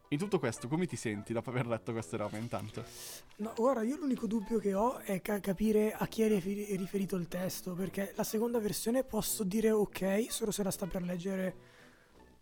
In 0.08 0.18
tutto 0.18 0.38
questo, 0.38 0.68
come 0.68 0.86
ti 0.86 0.96
senti 0.96 1.32
dopo 1.32 1.50
aver 1.50 1.66
letto 1.66 1.90
queste 1.92 2.16
robe 2.16 2.38
intanto? 2.38 2.84
No, 3.36 3.52
guarda, 3.56 3.82
io 3.82 3.96
l'unico 3.96 4.26
dubbio 4.26 4.58
che 4.58 4.72
ho 4.74 4.98
è 4.98 5.20
ca- 5.20 5.40
capire 5.40 5.92
a 5.92 6.06
chi 6.06 6.22
è 6.22 6.28
rifer- 6.28 6.68
è 6.68 6.76
riferito 6.76 7.16
il 7.16 7.26
testo, 7.26 7.72
perché 7.72 8.12
la 8.14 8.22
seconda 8.22 8.60
versione 8.60 9.02
posso 9.02 9.42
dire 9.42 9.70
ok, 9.72 10.26
solo 10.28 10.52
se 10.52 10.62
la 10.62 10.70
sta 10.70 10.86
per 10.86 11.02
leggere 11.02 11.54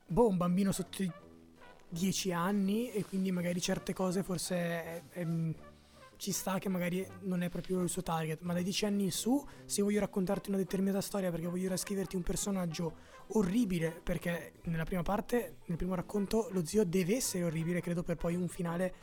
boh, 0.07 0.29
un 0.29 0.37
bambino 0.37 0.71
sotto 0.71 1.03
i 1.03 1.11
10 1.89 2.33
anni 2.33 2.91
e 2.91 3.05
quindi 3.05 3.31
magari 3.33 3.61
certe 3.61 3.95
cose 3.95 4.23
forse 4.23 4.55
è- 4.57 5.03
è- 5.11 5.27
ci 6.23 6.31
sta 6.31 6.61
che 6.61 6.69
magari 6.69 7.05
non 7.23 7.43
è 7.43 7.49
proprio 7.49 7.81
il 7.81 7.89
suo 7.89 8.01
target, 8.01 8.43
ma 8.43 8.53
dai 8.53 8.63
10 8.63 8.85
anni 8.85 9.03
in 9.03 9.11
su, 9.11 9.45
se 9.65 9.83
voglio 9.83 9.99
raccontarti 9.99 10.51
una 10.51 10.59
determinata 10.59 11.01
storia 11.01 11.33
perché 11.33 11.49
voglio 11.49 11.69
rascriverti 11.69 12.15
un 12.15 12.23
personaggio 12.23 12.95
orribile, 13.31 13.91
perché 13.91 14.53
nella 14.67 14.85
prima 14.85 15.03
parte, 15.03 15.57
nel 15.65 15.77
primo 15.77 15.97
racconto, 15.97 16.47
lo 16.53 16.65
zio 16.65 16.85
deve 16.85 17.17
essere 17.17 17.43
orribile, 17.43 17.81
credo 17.81 18.05
per 18.05 18.19
poi 18.19 18.37
un 18.37 18.47
finale 18.47 18.95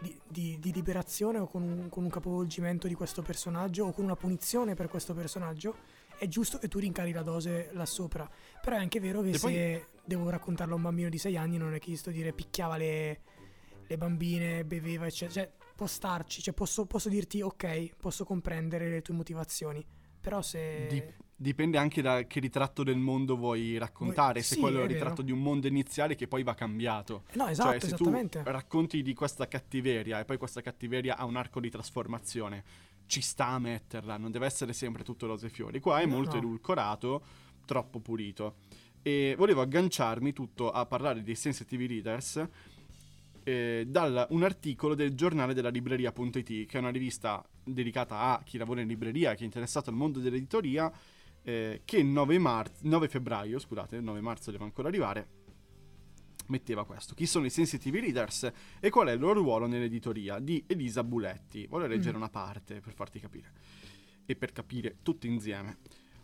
di, 0.00 0.20
di- 0.28 0.58
di 0.60 0.70
liberazione 0.70 1.38
o 1.38 1.46
con 1.46 1.62
un, 1.62 1.88
con 1.88 2.04
un 2.04 2.10
capovolgimento 2.10 2.86
di 2.86 2.92
questo 2.94 3.22
personaggio 3.22 3.86
o 3.86 3.92
con 3.92 4.04
una 4.04 4.16
punizione 4.16 4.74
per 4.74 4.88
questo 4.88 5.14
personaggio, 5.14 5.76
è 6.18 6.28
giusto 6.28 6.58
che 6.58 6.68
tu 6.68 6.78
rincari 6.78 7.10
la 7.10 7.22
dose 7.22 7.70
là 7.72 7.86
sopra. 7.86 8.28
Però 8.60 8.76
è 8.76 8.80
anche 8.80 9.00
vero 9.00 9.22
che 9.22 9.30
E 9.30 9.38
se 9.38 9.40
poi- 9.40 9.84
devo 10.04 10.28
raccontarlo 10.28 10.74
a 10.74 10.76
un 10.76 10.82
bambino 10.82 11.08
di 11.08 11.16
6 11.16 11.38
anni 11.38 11.56
non 11.56 11.72
è 11.72 11.78
che 11.78 11.90
gli 11.90 11.96
sto 11.96 12.10
a 12.10 12.12
dire 12.12 12.34
picchiava 12.34 12.76
le, 12.76 13.20
le 13.86 13.96
bambine, 13.96 14.62
beveva, 14.66 15.06
eccetera. 15.06 15.40
Cioè, 15.40 15.52
può 15.76 15.86
starci, 15.86 16.42
cioè 16.42 16.54
posso, 16.54 16.86
posso 16.86 17.08
dirti 17.08 17.40
ok, 17.42 17.96
posso 17.96 18.24
comprendere 18.24 18.88
le 18.88 19.02
tue 19.02 19.14
motivazioni. 19.14 19.84
Però 20.20 20.42
se... 20.42 20.86
Di- 20.88 21.24
dipende 21.38 21.76
anche 21.76 22.00
da 22.00 22.26
che 22.26 22.40
ritratto 22.40 22.82
del 22.82 22.96
mondo 22.96 23.36
vuoi 23.36 23.76
raccontare, 23.76 24.32
Vuoi- 24.40 24.42
se 24.42 24.54
sì, 24.54 24.60
quello 24.60 24.78
è 24.78 24.80
il 24.80 24.84
è 24.86 24.88
vero. 24.88 24.98
ritratto 25.00 25.22
di 25.22 25.30
un 25.32 25.40
mondo 25.40 25.66
iniziale 25.68 26.14
che 26.16 26.26
poi 26.26 26.42
va 26.42 26.54
cambiato. 26.54 27.24
No, 27.34 27.46
esatto, 27.46 27.70
cioè, 27.72 27.80
se 27.80 27.86
esattamente. 27.94 28.42
tu 28.42 28.50
racconti 28.50 29.02
di 29.02 29.12
questa 29.14 29.46
cattiveria 29.46 30.18
e 30.18 30.24
poi 30.24 30.38
questa 30.38 30.62
cattiveria 30.62 31.16
ha 31.18 31.24
un 31.26 31.36
arco 31.36 31.60
di 31.60 31.68
trasformazione, 31.70 32.64
ci 33.06 33.20
sta 33.20 33.48
a 33.48 33.58
metterla, 33.58 34.16
non 34.16 34.30
deve 34.32 34.46
essere 34.46 34.72
sempre 34.72 35.04
tutto 35.04 35.26
rose 35.26 35.46
e 35.46 35.50
fiori. 35.50 35.78
Qua 35.78 36.00
è 36.00 36.06
No, 36.06 36.14
molto 36.14 36.32
no. 36.32 36.38
edulcorato, 36.38 37.22
troppo 37.66 38.00
pulito. 38.00 38.56
E 39.02 39.34
volevo 39.36 39.60
agganciarmi 39.60 40.32
tutto 40.32 40.70
a 40.72 40.86
parlare 40.86 41.22
dei 41.22 41.36
sensitive 41.36 41.86
readers 41.86 42.48
eh, 43.48 43.84
da 43.86 44.26
un 44.30 44.42
articolo 44.42 44.96
del 44.96 45.14
giornale 45.14 45.54
della 45.54 45.68
libreria.it, 45.68 46.66
che 46.66 46.76
è 46.76 46.78
una 46.78 46.90
rivista 46.90 47.48
dedicata 47.62 48.18
a 48.18 48.42
chi 48.42 48.58
lavora 48.58 48.80
in 48.80 48.88
libreria, 48.88 49.34
chi 49.34 49.42
è 49.42 49.44
interessato 49.44 49.88
al 49.88 49.94
mondo 49.94 50.18
dell'editoria, 50.18 50.92
eh, 51.42 51.82
che 51.84 51.98
il 51.98 52.06
9, 52.06 52.38
mar- 52.40 52.72
9 52.80 53.06
febbraio, 53.06 53.60
scusate, 53.60 53.96
il 53.96 54.02
9 54.02 54.20
marzo 54.20 54.50
deve 54.50 54.64
ancora 54.64 54.88
arrivare, 54.88 55.28
metteva 56.48 56.84
questo. 56.84 57.14
Chi 57.14 57.24
sono 57.24 57.46
i 57.46 57.50
sensitive 57.50 58.00
readers 58.00 58.50
e 58.80 58.90
qual 58.90 59.06
è 59.08 59.12
il 59.12 59.20
loro 59.20 59.40
ruolo 59.40 59.68
nell'editoria 59.68 60.40
di 60.40 60.64
Elisa 60.66 61.04
Buletti. 61.04 61.68
Voglio 61.68 61.86
leggere 61.86 62.14
Mm. 62.14 62.20
una 62.22 62.28
parte 62.30 62.80
per 62.80 62.94
farti 62.94 63.20
capire 63.20 63.52
e 64.26 64.34
per 64.34 64.50
capire 64.50 64.96
tutto 65.02 65.26
insieme. 65.28 65.78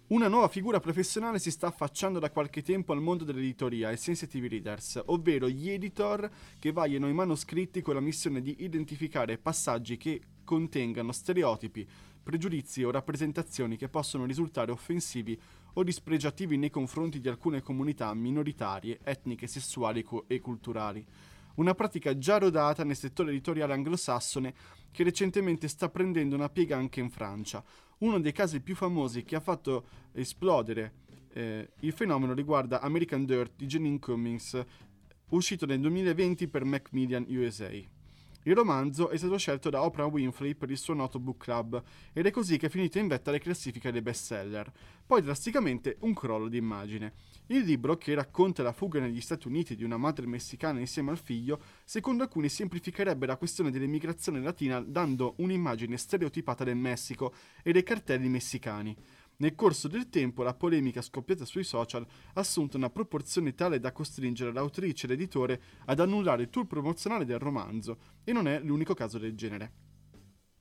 Una 0.08 0.28
nuova 0.28 0.48
figura 0.48 0.78
professionale 0.78 1.38
si 1.38 1.50
sta 1.50 1.68
affacciando 1.68 2.18
da 2.18 2.30
qualche 2.30 2.60
tempo 2.62 2.92
al 2.92 3.00
mondo 3.00 3.24
dell'editoria, 3.24 3.90
i 3.90 3.96
sensitive 3.96 4.46
readers, 4.48 5.00
ovvero 5.06 5.48
gli 5.48 5.70
editor 5.70 6.30
che 6.58 6.70
vagliano 6.70 7.08
i 7.08 7.14
manoscritti 7.14 7.80
con 7.80 7.94
la 7.94 8.00
missione 8.00 8.42
di 8.42 8.56
identificare 8.58 9.38
passaggi 9.38 9.96
che 9.96 10.20
contengano 10.44 11.12
stereotipi, 11.12 11.88
pregiudizi 12.22 12.84
o 12.84 12.90
rappresentazioni 12.90 13.76
che 13.76 13.88
possono 13.88 14.26
risultare 14.26 14.70
offensivi 14.70 15.40
o 15.74 15.82
dispregiativi 15.82 16.58
nei 16.58 16.70
confronti 16.70 17.18
di 17.18 17.28
alcune 17.28 17.62
comunità 17.62 18.12
minoritarie, 18.12 18.98
etniche, 19.02 19.46
sessuali 19.46 20.04
e 20.26 20.40
culturali. 20.40 21.06
Una 21.56 21.74
pratica 21.74 22.16
già 22.16 22.38
rodata 22.38 22.84
nel 22.84 22.96
settore 22.96 23.30
editoriale 23.30 23.74
anglosassone 23.74 24.54
che 24.90 25.04
recentemente 25.04 25.68
sta 25.68 25.88
prendendo 25.88 26.34
una 26.34 26.48
piega 26.48 26.76
anche 26.76 27.00
in 27.00 27.10
Francia. 27.10 27.62
Uno 27.98 28.20
dei 28.20 28.32
casi 28.32 28.60
più 28.60 28.74
famosi 28.74 29.22
che 29.22 29.36
ha 29.36 29.40
fatto 29.40 29.86
esplodere 30.12 31.00
eh, 31.32 31.70
il 31.80 31.92
fenomeno 31.92 32.32
riguarda 32.34 32.80
American 32.80 33.24
Dirt 33.24 33.52
di 33.56 33.66
Janine 33.66 33.98
Cummings, 33.98 34.64
uscito 35.30 35.66
nel 35.66 35.80
2020 35.80 36.48
per 36.48 36.64
Macmillan 36.64 37.24
USA. 37.28 37.70
Il 38.44 38.56
romanzo 38.56 39.08
è 39.10 39.16
stato 39.16 39.38
scelto 39.38 39.70
da 39.70 39.84
Oprah 39.84 40.06
Winfrey 40.06 40.56
per 40.56 40.68
il 40.68 40.76
suo 40.76 40.94
noto 40.94 41.20
book 41.20 41.44
club 41.44 41.80
ed 42.12 42.26
è 42.26 42.32
così 42.32 42.58
che 42.58 42.66
è 42.66 42.70
finito 42.70 42.98
in 42.98 43.06
vetta 43.06 43.30
alle 43.30 43.38
classifiche 43.38 43.92
dei 43.92 44.02
bestseller. 44.02 44.72
Poi 45.06 45.22
drasticamente 45.22 45.98
un 46.00 46.12
crollo 46.12 46.48
di 46.48 46.56
immagine. 46.56 47.12
Il 47.46 47.62
libro, 47.62 47.96
che 47.96 48.14
racconta 48.14 48.64
la 48.64 48.72
fuga 48.72 48.98
negli 48.98 49.20
Stati 49.20 49.46
Uniti 49.46 49.76
di 49.76 49.84
una 49.84 49.96
madre 49.96 50.26
messicana 50.26 50.80
insieme 50.80 51.12
al 51.12 51.18
figlio, 51.18 51.60
secondo 51.84 52.24
alcuni 52.24 52.48
semplificherebbe 52.48 53.26
la 53.26 53.36
questione 53.36 53.70
dell'immigrazione 53.70 54.40
latina 54.40 54.80
dando 54.80 55.34
un'immagine 55.36 55.96
stereotipata 55.96 56.64
del 56.64 56.76
Messico 56.76 57.34
e 57.62 57.70
dei 57.70 57.84
cartelli 57.84 58.28
messicani. 58.28 58.96
Nel 59.42 59.56
corso 59.56 59.88
del 59.88 60.08
tempo 60.08 60.44
la 60.44 60.54
polemica 60.54 61.02
scoppiata 61.02 61.44
sui 61.44 61.64
social 61.64 62.06
ha 62.34 62.38
assunto 62.38 62.76
una 62.76 62.90
proporzione 62.90 63.56
tale 63.56 63.80
da 63.80 63.90
costringere 63.90 64.52
l'autrice 64.52 65.06
e 65.06 65.08
l'editore 65.08 65.60
ad 65.86 65.98
annullare 65.98 66.42
il 66.42 66.48
tour 66.48 66.68
promozionale 66.68 67.24
del 67.24 67.40
romanzo, 67.40 67.98
e 68.22 68.32
non 68.32 68.46
è 68.46 68.60
l'unico 68.60 68.94
caso 68.94 69.18
del 69.18 69.34
genere. 69.34 69.72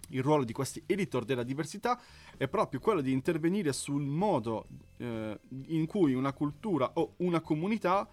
Il 0.10 0.24
ruolo 0.24 0.44
di 0.44 0.52
questi 0.52 0.82
editor 0.88 1.26
della 1.26 1.44
diversità 1.44 2.02
è 2.36 2.48
proprio 2.48 2.80
quello 2.80 3.02
di 3.02 3.12
intervenire 3.12 3.72
sul 3.72 4.02
modo 4.02 4.67
eh, 4.98 5.39
in 5.67 5.86
cui 5.86 6.15
una 6.15 6.34
cultura 6.34 6.91
o 6.96 7.13
una 7.17 7.39
comunità 7.39 8.10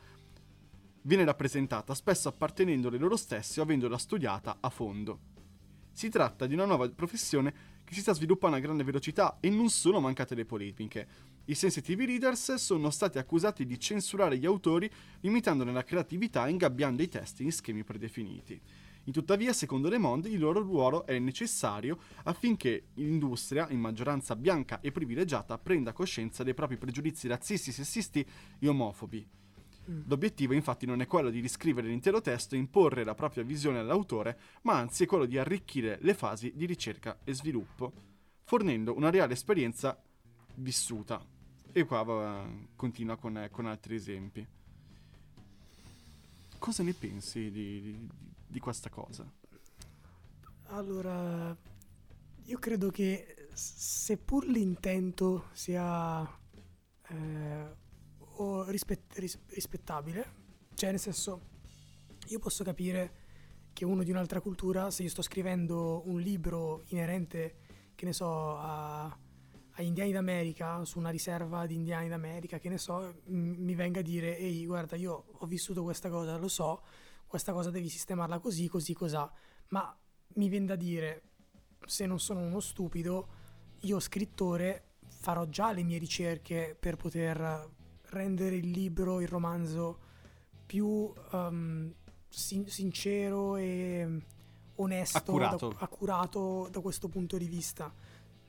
viene 1.00 1.24
rappresentata, 1.24 1.94
spesso 1.94 2.28
appartenendole 2.28 2.98
loro 2.98 3.16
stessi 3.16 3.58
o 3.58 3.62
avendola 3.62 3.96
studiata 3.96 4.58
a 4.60 4.68
fondo. 4.68 5.20
Si 5.92 6.10
tratta 6.10 6.46
di 6.46 6.52
una 6.52 6.66
nuova 6.66 6.86
professione 6.90 7.77
che 7.88 7.94
si 7.94 8.00
sta 8.02 8.12
sviluppando 8.12 8.54
a 8.54 8.60
grande 8.60 8.84
velocità 8.84 9.38
e 9.40 9.48
non 9.48 9.70
sono 9.70 9.98
mancate 9.98 10.34
le 10.34 10.44
polemiche. 10.44 11.08
I 11.46 11.54
sensitive 11.54 12.04
readers 12.04 12.56
sono 12.56 12.90
stati 12.90 13.16
accusati 13.16 13.64
di 13.64 13.80
censurare 13.80 14.36
gli 14.36 14.44
autori 14.44 14.90
limitandone 15.20 15.72
la 15.72 15.82
creatività 15.82 16.46
e 16.46 16.50
ingabbiando 16.50 17.02
i 17.02 17.08
testi 17.08 17.44
in 17.44 17.50
schemi 17.50 17.84
predefiniti. 17.84 18.60
In 19.04 19.12
tuttavia, 19.14 19.54
secondo 19.54 19.88
Le 19.88 19.96
Monde, 19.96 20.28
il 20.28 20.38
loro 20.38 20.60
ruolo 20.60 21.06
è 21.06 21.18
necessario 21.18 21.98
affinché 22.24 22.88
l'industria, 22.96 23.66
in 23.70 23.80
maggioranza 23.80 24.36
bianca 24.36 24.82
e 24.82 24.92
privilegiata, 24.92 25.56
prenda 25.56 25.94
coscienza 25.94 26.42
dei 26.42 26.52
propri 26.52 26.76
pregiudizi 26.76 27.26
razzisti, 27.26 27.72
sessisti 27.72 28.22
e 28.58 28.68
omofobi. 28.68 29.26
Mm. 29.90 30.02
L'obiettivo 30.06 30.52
infatti 30.52 30.84
non 30.84 31.00
è 31.00 31.06
quello 31.06 31.30
di 31.30 31.40
riscrivere 31.40 31.88
l'intero 31.88 32.20
testo 32.20 32.54
e 32.54 32.58
imporre 32.58 33.04
la 33.04 33.14
propria 33.14 33.42
visione 33.42 33.78
all'autore, 33.78 34.38
ma 34.62 34.76
anzi 34.76 35.04
è 35.04 35.06
quello 35.06 35.24
di 35.24 35.38
arricchire 35.38 35.98
le 36.02 36.14
fasi 36.14 36.52
di 36.54 36.66
ricerca 36.66 37.20
e 37.24 37.32
sviluppo, 37.32 37.92
fornendo 38.44 38.94
una 38.94 39.10
reale 39.10 39.32
esperienza 39.32 40.00
vissuta. 40.56 41.24
E 41.72 41.84
qua 41.84 42.02
va, 42.02 42.46
continua 42.76 43.16
con, 43.16 43.48
con, 43.50 43.66
altri 43.66 43.94
esempi. 43.94 44.46
Cosa 46.58 46.82
ne 46.82 46.92
pensi 46.92 47.50
di, 47.50 47.80
di, 47.80 48.08
di 48.46 48.58
questa 48.58 48.90
cosa? 48.90 49.30
Allora, 50.70 51.56
io 52.44 52.58
credo 52.58 52.90
che 52.90 53.48
seppur 53.52 54.46
l'intento 54.46 55.48
sia 55.52 56.22
eh, 57.08 57.86
o 58.40 58.64
rispett- 58.64 59.16
ris- 59.18 59.38
rispettabile, 59.48 60.46
cioè 60.74 60.90
nel 60.90 61.00
senso 61.00 61.56
io 62.28 62.38
posso 62.38 62.62
capire 62.64 63.26
che 63.72 63.84
uno 63.84 64.02
di 64.02 64.10
un'altra 64.10 64.40
cultura, 64.40 64.90
se 64.90 65.04
io 65.04 65.08
sto 65.08 65.22
scrivendo 65.22 66.02
un 66.06 66.20
libro 66.20 66.82
inerente, 66.88 67.56
che 67.94 68.04
ne 68.04 68.12
so, 68.12 68.56
a, 68.56 69.04
a 69.04 69.82
indiani 69.82 70.12
d'America, 70.12 70.84
su 70.84 70.98
una 70.98 71.10
riserva 71.10 71.66
di 71.66 71.74
indiani 71.74 72.08
d'America, 72.08 72.58
che 72.58 72.68
ne 72.68 72.78
so, 72.78 73.20
m- 73.26 73.54
mi 73.58 73.74
venga 73.74 74.00
a 74.00 74.02
dire, 74.02 74.36
ehi 74.36 74.66
guarda 74.66 74.96
io 74.96 75.26
ho 75.30 75.46
vissuto 75.46 75.82
questa 75.82 76.08
cosa, 76.10 76.36
lo 76.36 76.48
so, 76.48 76.82
questa 77.26 77.52
cosa 77.52 77.70
devi 77.70 77.88
sistemarla 77.88 78.38
così, 78.40 78.68
così, 78.68 78.94
cos'ha, 78.94 79.30
ma 79.68 79.96
mi 80.34 80.48
viene 80.48 80.66
da 80.66 80.76
dire, 80.76 81.22
se 81.86 82.06
non 82.06 82.18
sono 82.18 82.40
uno 82.40 82.60
stupido, 82.60 83.28
io 83.82 84.00
scrittore 84.00 84.96
farò 85.06 85.46
già 85.46 85.72
le 85.72 85.82
mie 85.82 85.98
ricerche 85.98 86.76
per 86.78 86.96
poter 86.96 87.76
rendere 88.10 88.56
il 88.56 88.70
libro, 88.70 89.20
il 89.20 89.28
romanzo 89.28 89.98
più 90.66 91.12
um, 91.32 91.92
sin- 92.28 92.68
sincero 92.68 93.56
e 93.56 94.06
onesto, 94.76 95.18
accurato. 95.18 95.68
Da, 95.68 95.76
accurato 95.78 96.68
da 96.70 96.80
questo 96.80 97.08
punto 97.08 97.36
di 97.36 97.46
vista. 97.46 97.92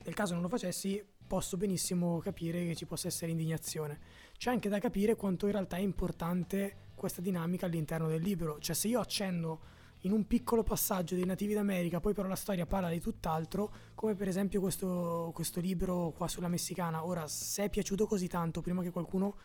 Nel 0.04 0.14
caso 0.14 0.32
non 0.32 0.42
lo 0.42 0.48
facessi, 0.48 1.02
posso 1.26 1.56
benissimo 1.56 2.18
capire 2.18 2.66
che 2.66 2.74
ci 2.74 2.86
possa 2.86 3.08
essere 3.08 3.30
indignazione. 3.30 4.00
C'è 4.36 4.50
anche 4.50 4.68
da 4.68 4.78
capire 4.78 5.16
quanto 5.16 5.46
in 5.46 5.52
realtà 5.52 5.76
è 5.76 5.80
importante 5.80 6.88
questa 6.94 7.20
dinamica 7.20 7.66
all'interno 7.66 8.08
del 8.08 8.22
libro. 8.22 8.58
Cioè, 8.58 8.74
se 8.74 8.88
io 8.88 9.00
accenno 9.00 9.60
in 10.00 10.12
un 10.12 10.26
piccolo 10.26 10.62
passaggio 10.62 11.14
dei 11.14 11.24
nativi 11.24 11.54
d'America, 11.54 12.00
poi 12.00 12.14
però 12.14 12.28
la 12.28 12.36
storia 12.36 12.66
parla 12.66 12.88
di 12.88 13.00
tutt'altro, 13.00 13.72
come 13.94 14.14
per 14.14 14.28
esempio 14.28 14.60
questo, 14.60 15.30
questo 15.34 15.60
libro 15.60 16.12
qua 16.16 16.28
sulla 16.28 16.48
messicana. 16.48 17.04
Ora, 17.04 17.26
se 17.26 17.64
è 17.64 17.68
piaciuto 17.68 18.06
così 18.06 18.26
tanto, 18.26 18.60
prima 18.62 18.82
che 18.82 18.90
qualcuno 18.90 19.36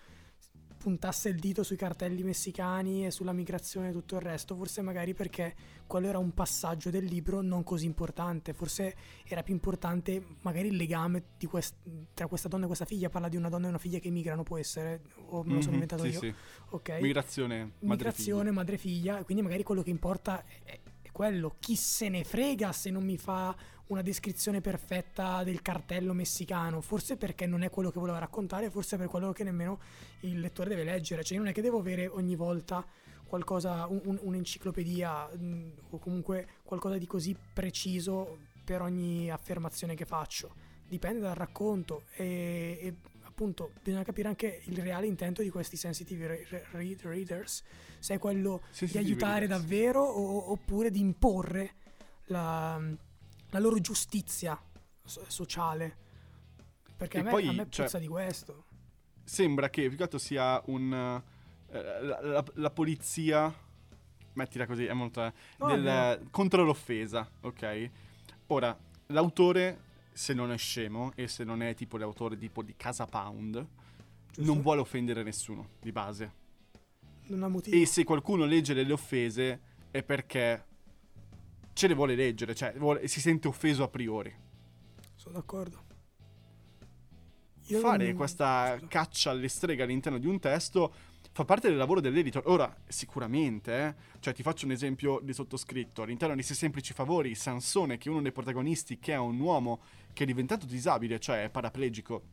puntasse 0.85 1.29
il 1.29 1.39
dito 1.39 1.63
sui 1.63 1.77
cartelli 1.77 2.21
messicani 2.21 3.07
e 3.07 3.09
sulla 3.09 3.31
migrazione 3.31 3.89
e 3.89 3.91
tutto 3.91 4.17
il 4.17 4.21
resto, 4.21 4.55
forse 4.55 4.83
magari 4.83 5.15
perché 5.15 5.55
quello 5.87 6.07
era 6.07 6.19
un 6.19 6.31
passaggio 6.31 6.91
del 6.91 7.05
libro 7.05 7.41
non 7.41 7.63
così 7.63 7.87
importante, 7.87 8.53
forse 8.53 8.95
era 9.27 9.41
più 9.41 9.55
importante 9.55 10.23
magari 10.43 10.67
il 10.67 10.75
legame 10.75 11.23
quest- 11.49 11.77
tra 12.13 12.27
questa 12.27 12.47
donna 12.49 12.65
e 12.65 12.67
questa 12.67 12.85
figlia, 12.85 13.09
parla 13.09 13.29
di 13.29 13.35
una 13.35 13.49
donna 13.49 13.65
e 13.65 13.69
una 13.69 13.79
figlia 13.79 13.97
che 13.97 14.11
migrano, 14.11 14.43
può 14.43 14.59
essere, 14.59 15.01
o 15.29 15.41
me 15.43 15.55
lo 15.55 15.61
sono 15.61 15.71
mm-hmm, 15.71 15.73
inventato 15.73 16.03
sì, 16.03 16.09
io. 16.09 16.19
Sì. 16.19 16.33
Okay. 16.69 17.01
Migrazione, 17.01 17.71
Migrazione, 17.79 18.51
madre-figlia, 18.51 19.23
quindi 19.23 19.41
magari 19.41 19.63
quello 19.63 19.81
che 19.81 19.89
importa 19.89 20.45
è, 20.63 20.79
è 21.01 21.11
quello, 21.11 21.55
chi 21.59 21.75
se 21.75 22.09
ne 22.09 22.23
frega 22.23 22.71
se 22.71 22.91
non 22.91 23.03
mi 23.03 23.17
fa 23.17 23.55
una 23.87 24.01
descrizione 24.01 24.61
perfetta 24.61 25.43
del 25.43 25.61
cartello 25.61 26.13
messicano, 26.13 26.81
forse 26.81 27.17
perché 27.17 27.45
non 27.45 27.61
è 27.61 27.69
quello 27.69 27.91
che 27.91 27.99
voleva 27.99 28.17
raccontare, 28.17 28.69
forse 28.69 28.97
per 28.97 29.07
quello 29.07 29.31
che 29.31 29.43
nemmeno 29.43 29.79
il 30.21 30.39
lettore 30.39 30.69
deve 30.69 30.83
leggere, 30.83 31.23
cioè 31.23 31.37
non 31.37 31.47
è 31.47 31.53
che 31.53 31.61
devo 31.61 31.79
avere 31.79 32.07
ogni 32.07 32.35
volta 32.35 32.85
qualcosa, 33.25 33.85
un, 33.87 34.17
un'enciclopedia 34.21 35.27
mh, 35.27 35.45
mm, 35.45 35.69
o 35.89 35.99
comunque 35.99 36.47
qualcosa 36.63 36.97
di 36.97 37.05
così 37.05 37.35
preciso 37.53 38.37
per 38.63 38.81
ogni 38.81 39.29
affermazione 39.29 39.95
che 39.95 40.05
faccio, 40.05 40.53
dipende 40.87 41.19
dal 41.19 41.35
racconto 41.35 42.03
e, 42.15 42.79
e 42.81 42.95
appunto 43.23 43.71
bisogna 43.83 44.03
capire 44.03 44.29
anche 44.29 44.61
il 44.65 44.77
reale 44.77 45.05
intento 45.05 45.41
di 45.41 45.49
questi 45.49 45.75
sensitive 45.75 46.45
re- 46.49 46.97
readers, 47.01 47.63
se 47.99 48.15
è 48.15 48.17
quello 48.17 48.61
sensitive 48.69 49.03
di 49.03 49.09
aiutare 49.09 49.39
readers. 49.41 49.59
davvero 49.59 50.01
o, 50.01 50.51
oppure 50.51 50.89
di 50.89 50.99
imporre 50.99 51.73
la 52.27 52.81
la 53.55 53.61
loro 53.61 53.79
giustizia 53.79 54.61
sociale. 55.05 56.03
Perché 56.97 57.19
a 57.19 57.23
me, 57.23 57.29
poi, 57.29 57.47
a 57.47 57.51
me 57.53 57.67
cioè, 57.69 57.99
di 57.99 58.07
questo. 58.07 58.65
Sembra 59.23 59.69
che 59.69 59.87
più 59.87 59.97
che 59.97 60.03
altro 60.03 60.19
sia 60.19 60.61
un... 60.65 61.21
Eh, 61.71 62.01
la, 62.01 62.21
la, 62.21 62.45
la, 62.53 62.69
polizia, 62.69 63.53
mettila 64.33 64.65
così, 64.65 64.85
è 64.85 64.93
molto... 64.93 65.23
Eh, 65.23 65.33
oh, 65.59 65.67
del, 65.67 65.81
no. 65.81 66.27
contro 66.31 66.63
l'offesa, 66.63 67.29
ok? 67.41 67.89
Ora, 68.47 68.77
l'autore, 69.07 69.79
se 70.11 70.33
non 70.33 70.51
è 70.51 70.57
scemo 70.57 71.13
e 71.15 71.27
se 71.29 71.45
non 71.45 71.61
è 71.61 71.73
tipo 71.75 71.97
l'autore 71.97 72.37
tipo 72.37 72.61
di 72.61 72.75
Casa 72.75 73.05
Pound, 73.05 73.65
Giusto. 74.31 74.53
non 74.53 74.61
vuole 74.61 74.81
offendere 74.81 75.23
nessuno, 75.23 75.69
di 75.79 75.91
base. 75.93 76.43
Non 77.27 77.43
ha 77.43 77.47
motivo. 77.47 77.75
E 77.75 77.85
se 77.85 78.03
qualcuno 78.03 78.43
legge 78.45 78.73
delle 78.73 78.93
offese 78.93 79.61
è 79.91 80.03
perché 80.03 80.65
ce 81.75 81.87
le 81.87 81.93
vuole 81.93 82.15
leggere, 82.15 82.55
cioè 82.55 82.73
vuole, 82.77 83.05
si 83.09 83.19
sente 83.19 83.49
offeso 83.49 83.83
a 83.83 83.89
priori. 83.89 84.33
Sono 85.13 85.35
d'accordo. 85.35 85.83
Io 87.67 87.79
Fare 87.79 88.05
non... 88.07 88.15
questa 88.15 88.79
caccia 88.87 89.31
alle 89.31 89.49
streghe 89.49 89.83
all'interno 89.83 90.17
di 90.17 90.27
un 90.27 90.39
testo 90.39 90.93
fa 91.35 91.43
parte 91.43 91.67
del 91.67 91.75
lavoro 91.75 91.99
dell'editor. 91.99 92.43
Ora, 92.45 92.73
sicuramente, 92.87 93.87
eh, 93.87 94.19
cioè 94.21 94.33
ti 94.33 94.41
faccio 94.41 94.65
un 94.65 94.71
esempio 94.71 95.19
di 95.21 95.33
sottoscritto. 95.33 96.01
All'interno 96.03 96.33
di 96.33 96.43
Sei 96.43 96.55
semplici 96.55 96.93
favori, 96.93 97.35
Sansone, 97.35 97.97
che 97.97 98.07
è 98.07 98.11
uno 98.11 98.21
dei 98.21 98.31
protagonisti, 98.31 98.99
che 98.99 99.11
è 99.11 99.17
un 99.17 99.37
uomo 99.41 99.81
che 100.13 100.23
è 100.23 100.25
diventato 100.25 100.65
disabile, 100.65 101.19
cioè 101.19 101.43
è 101.43 101.49
paraplegico. 101.49 102.23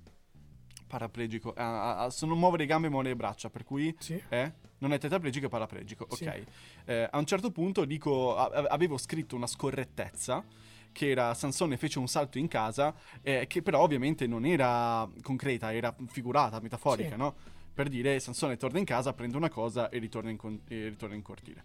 Paraplegico. 0.87 1.53
Ah, 1.55 2.05
ah, 2.05 2.11
sono 2.11 2.37
muovere 2.37 2.63
le 2.63 2.69
gambe 2.69 2.87
e 2.87 2.91
muovere 2.91 3.09
le 3.11 3.17
braccia, 3.17 3.51
per 3.51 3.65
cui... 3.65 3.93
Sì. 3.99 4.23
Eh? 4.29 4.53
Non 4.83 4.93
è 4.93 4.99
tetraplegico, 4.99 5.47
è 5.47 5.49
paraplegico. 5.49 6.07
Sì. 6.11 6.25
Ok. 6.25 6.43
Eh, 6.85 7.09
a 7.11 7.17
un 7.17 7.25
certo 7.25 7.51
punto 7.53 7.85
dico, 7.85 8.37
a- 8.37 8.67
avevo 8.69 8.99
scritto 8.99 9.37
una 9.37 9.47
scorrettezza 9.47 10.45
che 10.91 11.09
era 11.09 11.33
Sansone 11.33 11.77
fece 11.79 11.99
un 12.01 12.09
salto 12.09 12.37
in 12.39 12.49
casa, 12.49 12.93
eh, 13.23 13.47
che 13.47 13.63
però 13.63 13.81
ovviamente 13.81 14.27
non 14.27 14.45
era 14.45 15.09
concreta, 15.23 15.73
era 15.73 15.95
figurata, 16.09 16.61
metaforica, 16.61 17.11
sì. 17.11 17.17
no? 17.17 17.35
Per 17.73 17.89
dire 17.89 18.19
Sansone 18.21 18.57
torna 18.57 18.79
in 18.79 18.85
casa, 18.85 19.15
prende 19.15 19.37
una 19.37 19.49
cosa 19.49 19.89
e 19.89 19.99
ritorna 19.99 20.29
in, 20.31 20.37
con- 20.37 20.61
e 20.69 20.89
ritorna 20.89 21.15
in 21.15 21.23
cortile. 21.23 21.65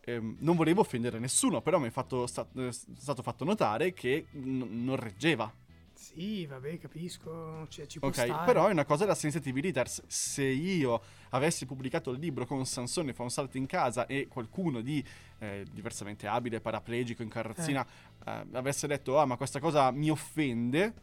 Eh, 0.00 0.18
non 0.38 0.56
volevo 0.56 0.80
offendere 0.80 1.18
nessuno, 1.18 1.60
però 1.60 1.78
mi 1.78 1.88
è 1.88 1.90
fatto, 1.90 2.26
sta- 2.26 2.48
stato 2.70 3.22
fatto 3.22 3.44
notare 3.44 3.92
che 3.92 4.26
n- 4.32 4.84
non 4.84 4.96
reggeva 4.96 5.52
Sì, 5.96 6.44
vabbè, 6.46 6.78
capisco, 6.78 7.66
cioè, 7.68 7.86
ci 7.86 7.98
può 7.98 8.08
Ok, 8.08 8.14
stare. 8.14 8.44
però 8.44 8.68
è 8.68 8.70
una 8.70 8.84
cosa 8.84 9.06
da 9.06 9.14
sensitive 9.14 9.60
readers. 9.62 10.02
Se 10.06 10.42
io 10.44 11.00
avessi 11.30 11.64
pubblicato 11.64 12.10
il 12.10 12.18
libro 12.18 12.44
con 12.46 12.64
Sansone 12.66 13.14
fa 13.14 13.22
un 13.22 13.30
salto 13.30 13.56
in 13.56 13.66
casa 13.66 14.06
e 14.06 14.28
qualcuno 14.28 14.82
di 14.82 15.02
eh, 15.38 15.64
diversamente 15.72 16.26
abile, 16.26 16.60
paraplegico, 16.60 17.22
in 17.22 17.28
carrozzina 17.30 17.84
eh, 18.26 18.44
avesse 18.52 18.86
detto 18.86 19.18
ah 19.18 19.24
ma 19.24 19.36
questa 19.36 19.58
cosa 19.58 19.90
mi 19.90 20.10
offende, 20.10 20.94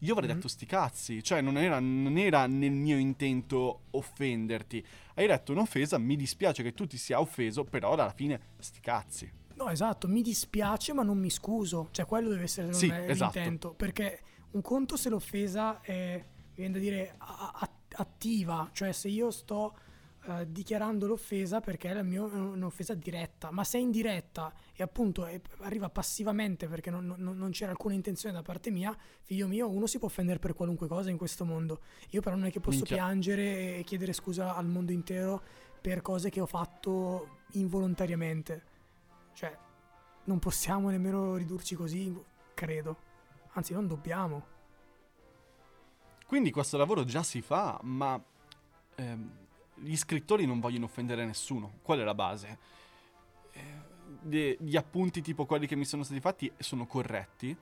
io 0.00 0.12
avrei 0.12 0.28
Mhm. 0.28 0.34
detto 0.34 0.48
sti 0.48 0.66
cazzi. 0.66 1.22
Cioè 1.22 1.40
non 1.40 1.56
era, 1.56 1.78
non 1.78 2.16
era 2.18 2.46
nel 2.46 2.72
mio 2.72 2.96
intento 2.98 3.82
offenderti. 3.90 4.84
Hai 5.14 5.28
detto 5.28 5.52
un'offesa, 5.52 5.98
mi 5.98 6.16
dispiace 6.16 6.64
che 6.64 6.72
tu 6.74 6.86
ti 6.86 6.96
sia 6.98 7.20
offeso, 7.20 7.62
però 7.64 7.92
alla 7.92 8.10
fine 8.12 8.40
sti 8.58 8.80
cazzi. 8.80 9.32
No, 9.54 9.68
esatto, 9.68 10.08
mi 10.08 10.22
dispiace 10.22 10.92
ma 10.92 11.02
non 11.04 11.18
mi 11.18 11.30
scuso. 11.30 11.88
Cioè, 11.92 12.06
quello 12.06 12.30
deve 12.30 12.42
essere 12.44 12.72
Sì, 12.72 12.90
esatto. 12.90 13.38
l'intento. 13.38 13.74
Perché 13.74 14.20
un 14.52 14.60
conto 14.62 14.96
se 14.96 15.08
l'offesa 15.08 15.80
è, 15.80 16.14
mi 16.24 16.54
viene 16.54 16.72
da 16.72 16.78
dire, 16.78 17.14
a- 17.18 17.70
attiva. 17.94 18.70
Cioè, 18.72 18.92
se 18.92 19.08
io 19.08 19.30
sto 19.30 19.76
eh, 20.24 20.46
dichiarando 20.52 21.06
l'offesa 21.08 21.60
perché 21.60 21.90
è 21.90 21.92
la 21.94 22.02
mia 22.04 22.20
è 22.20 22.34
un'offesa 22.34 22.94
diretta. 22.94 23.50
Ma 23.50 23.64
se 23.64 23.78
è 23.78 23.80
indiretta 23.80 24.52
e 24.72 24.82
appunto 24.82 25.24
è- 25.26 25.40
arriva 25.62 25.88
passivamente 25.90 26.68
perché 26.68 26.90
non, 26.90 27.12
non- 27.18 27.36
non 27.36 27.50
c'era 27.50 27.72
alcuna 27.72 27.94
intenzione 27.94 28.32
da 28.34 28.42
parte 28.42 28.70
mia, 28.70 28.96
figlio 29.22 29.48
mio, 29.48 29.68
uno 29.68 29.86
si 29.88 29.98
può 29.98 30.06
offendere 30.06 30.38
per 30.38 30.54
qualunque 30.54 30.86
cosa 30.86 31.10
in 31.10 31.16
questo 31.16 31.44
mondo. 31.44 31.80
Io 32.10 32.20
però 32.20 32.36
non 32.36 32.46
è 32.46 32.50
che 32.52 32.60
posso 32.60 32.76
Minchia. 32.78 32.96
piangere 32.96 33.78
e 33.78 33.84
chiedere 33.84 34.12
scusa 34.12 34.54
al 34.54 34.66
mondo 34.66 34.92
intero 34.92 35.42
per 35.80 36.00
cose 36.02 36.30
che 36.30 36.40
ho 36.40 36.46
fatto 36.46 37.38
involontariamente. 37.54 38.62
Cioè, 39.34 39.56
non 40.24 40.38
possiamo 40.38 40.88
nemmeno 40.90 41.34
ridurci 41.34 41.74
così, 41.74 42.14
credo. 42.54 43.10
Anzi, 43.52 43.72
non 43.72 43.86
dobbiamo. 43.86 44.46
Quindi 46.26 46.50
questo 46.50 46.78
lavoro 46.78 47.04
già 47.04 47.22
si 47.22 47.42
fa, 47.42 47.78
ma 47.82 48.22
ehm, 48.94 49.30
gli 49.74 49.96
scrittori 49.96 50.46
non 50.46 50.60
vogliono 50.60 50.86
offendere 50.86 51.24
nessuno. 51.24 51.78
Qual 51.82 51.98
è 51.98 52.04
la 52.04 52.14
base? 52.14 52.58
Eh, 53.52 54.56
gli 54.58 54.76
appunti 54.76 55.20
tipo 55.20 55.44
quelli 55.46 55.66
che 55.66 55.76
mi 55.76 55.84
sono 55.84 56.02
stati 56.02 56.20
fatti 56.20 56.50
sono 56.58 56.86
corretti, 56.86 57.56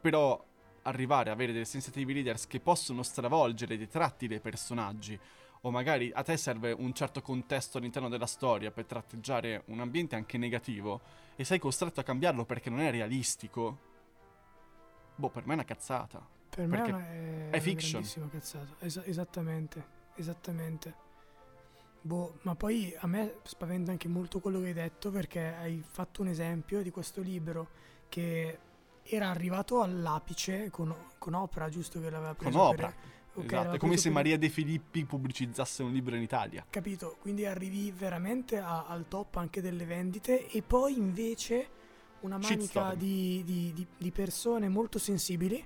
però 0.00 0.44
arrivare 0.82 1.30
a 1.30 1.34
avere 1.34 1.52
delle 1.52 1.64
sensitive 1.64 2.12
leaders 2.12 2.46
che 2.46 2.58
possono 2.58 3.02
stravolgere 3.02 3.76
dei 3.76 3.88
tratti 3.88 4.26
dei 4.26 4.40
personaggi 4.40 5.18
o 5.62 5.70
magari 5.70 6.10
a 6.14 6.22
te 6.22 6.36
serve 6.36 6.72
un 6.72 6.94
certo 6.94 7.20
contesto 7.20 7.78
all'interno 7.78 8.08
della 8.08 8.26
storia 8.26 8.70
per 8.70 8.86
tratteggiare 8.86 9.64
un 9.66 9.80
ambiente 9.80 10.16
anche 10.16 10.38
negativo 10.38 11.00
e 11.36 11.44
sei 11.44 11.58
costretto 11.58 12.00
a 12.00 12.04
cambiarlo 12.04 12.44
perché 12.44 12.70
non 12.70 12.80
è 12.80 12.90
realistico. 12.90 13.88
Boh, 15.20 15.28
per 15.28 15.44
me 15.46 15.52
è 15.52 15.54
una 15.54 15.64
cazzata. 15.64 16.26
Per 16.48 16.66
me 16.66 16.78
è, 16.78 16.88
una- 16.88 17.06
è 17.08 17.46
una 17.48 17.60
fiction. 17.60 18.02
cazzata. 18.30 18.74
Esa- 18.80 19.04
esattamente, 19.04 19.84
esattamente. 20.16 20.94
Boh, 22.02 22.38
ma 22.42 22.54
poi 22.54 22.94
a 22.98 23.06
me 23.06 23.34
spaventa 23.42 23.90
anche 23.90 24.08
molto 24.08 24.40
quello 24.40 24.58
che 24.60 24.68
hai 24.68 24.72
detto 24.72 25.10
perché 25.10 25.54
hai 25.54 25.82
fatto 25.86 26.22
un 26.22 26.28
esempio 26.28 26.82
di 26.82 26.90
questo 26.90 27.20
libro 27.20 27.68
che 28.08 28.58
era 29.02 29.28
arrivato 29.28 29.82
all'apice 29.82 30.70
con, 30.70 30.94
con 31.18 31.34
Oprah, 31.34 31.68
giusto 31.68 32.00
che 32.00 32.08
l'aveva 32.10 32.34
preso 32.34 32.58
per- 32.58 32.68
Oprah, 32.68 32.94
Ok, 33.32 33.44
esatto, 33.44 33.54
l'aveva 33.54 33.74
è 33.74 33.78
come 33.78 33.96
se 33.98 34.04
per- 34.04 34.12
Maria 34.12 34.38
De 34.38 34.48
Filippi 34.48 35.04
pubblicizzasse 35.04 35.82
un 35.82 35.92
libro 35.92 36.16
in 36.16 36.22
Italia. 36.22 36.64
Capito? 36.70 37.16
Quindi 37.20 37.44
arrivi 37.44 37.92
veramente 37.92 38.58
a- 38.58 38.86
al 38.86 39.06
top 39.06 39.36
anche 39.36 39.60
delle 39.60 39.84
vendite 39.84 40.48
e 40.48 40.62
poi 40.62 40.96
invece 40.96 41.68
una 42.20 42.38
manica 42.38 42.94
di, 42.94 43.42
di- 43.44 43.86
di- 43.96 44.10
persone 44.10 44.68
molto 44.68 44.98
sensibili, 44.98 45.64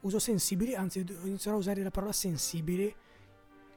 uso 0.00 0.18
sensibili, 0.18 0.74
anzi 0.74 1.04
inizierò 1.24 1.56
a 1.56 1.60
usare 1.60 1.82
la 1.82 1.90
parola 1.90 2.12
sensibili 2.12 2.94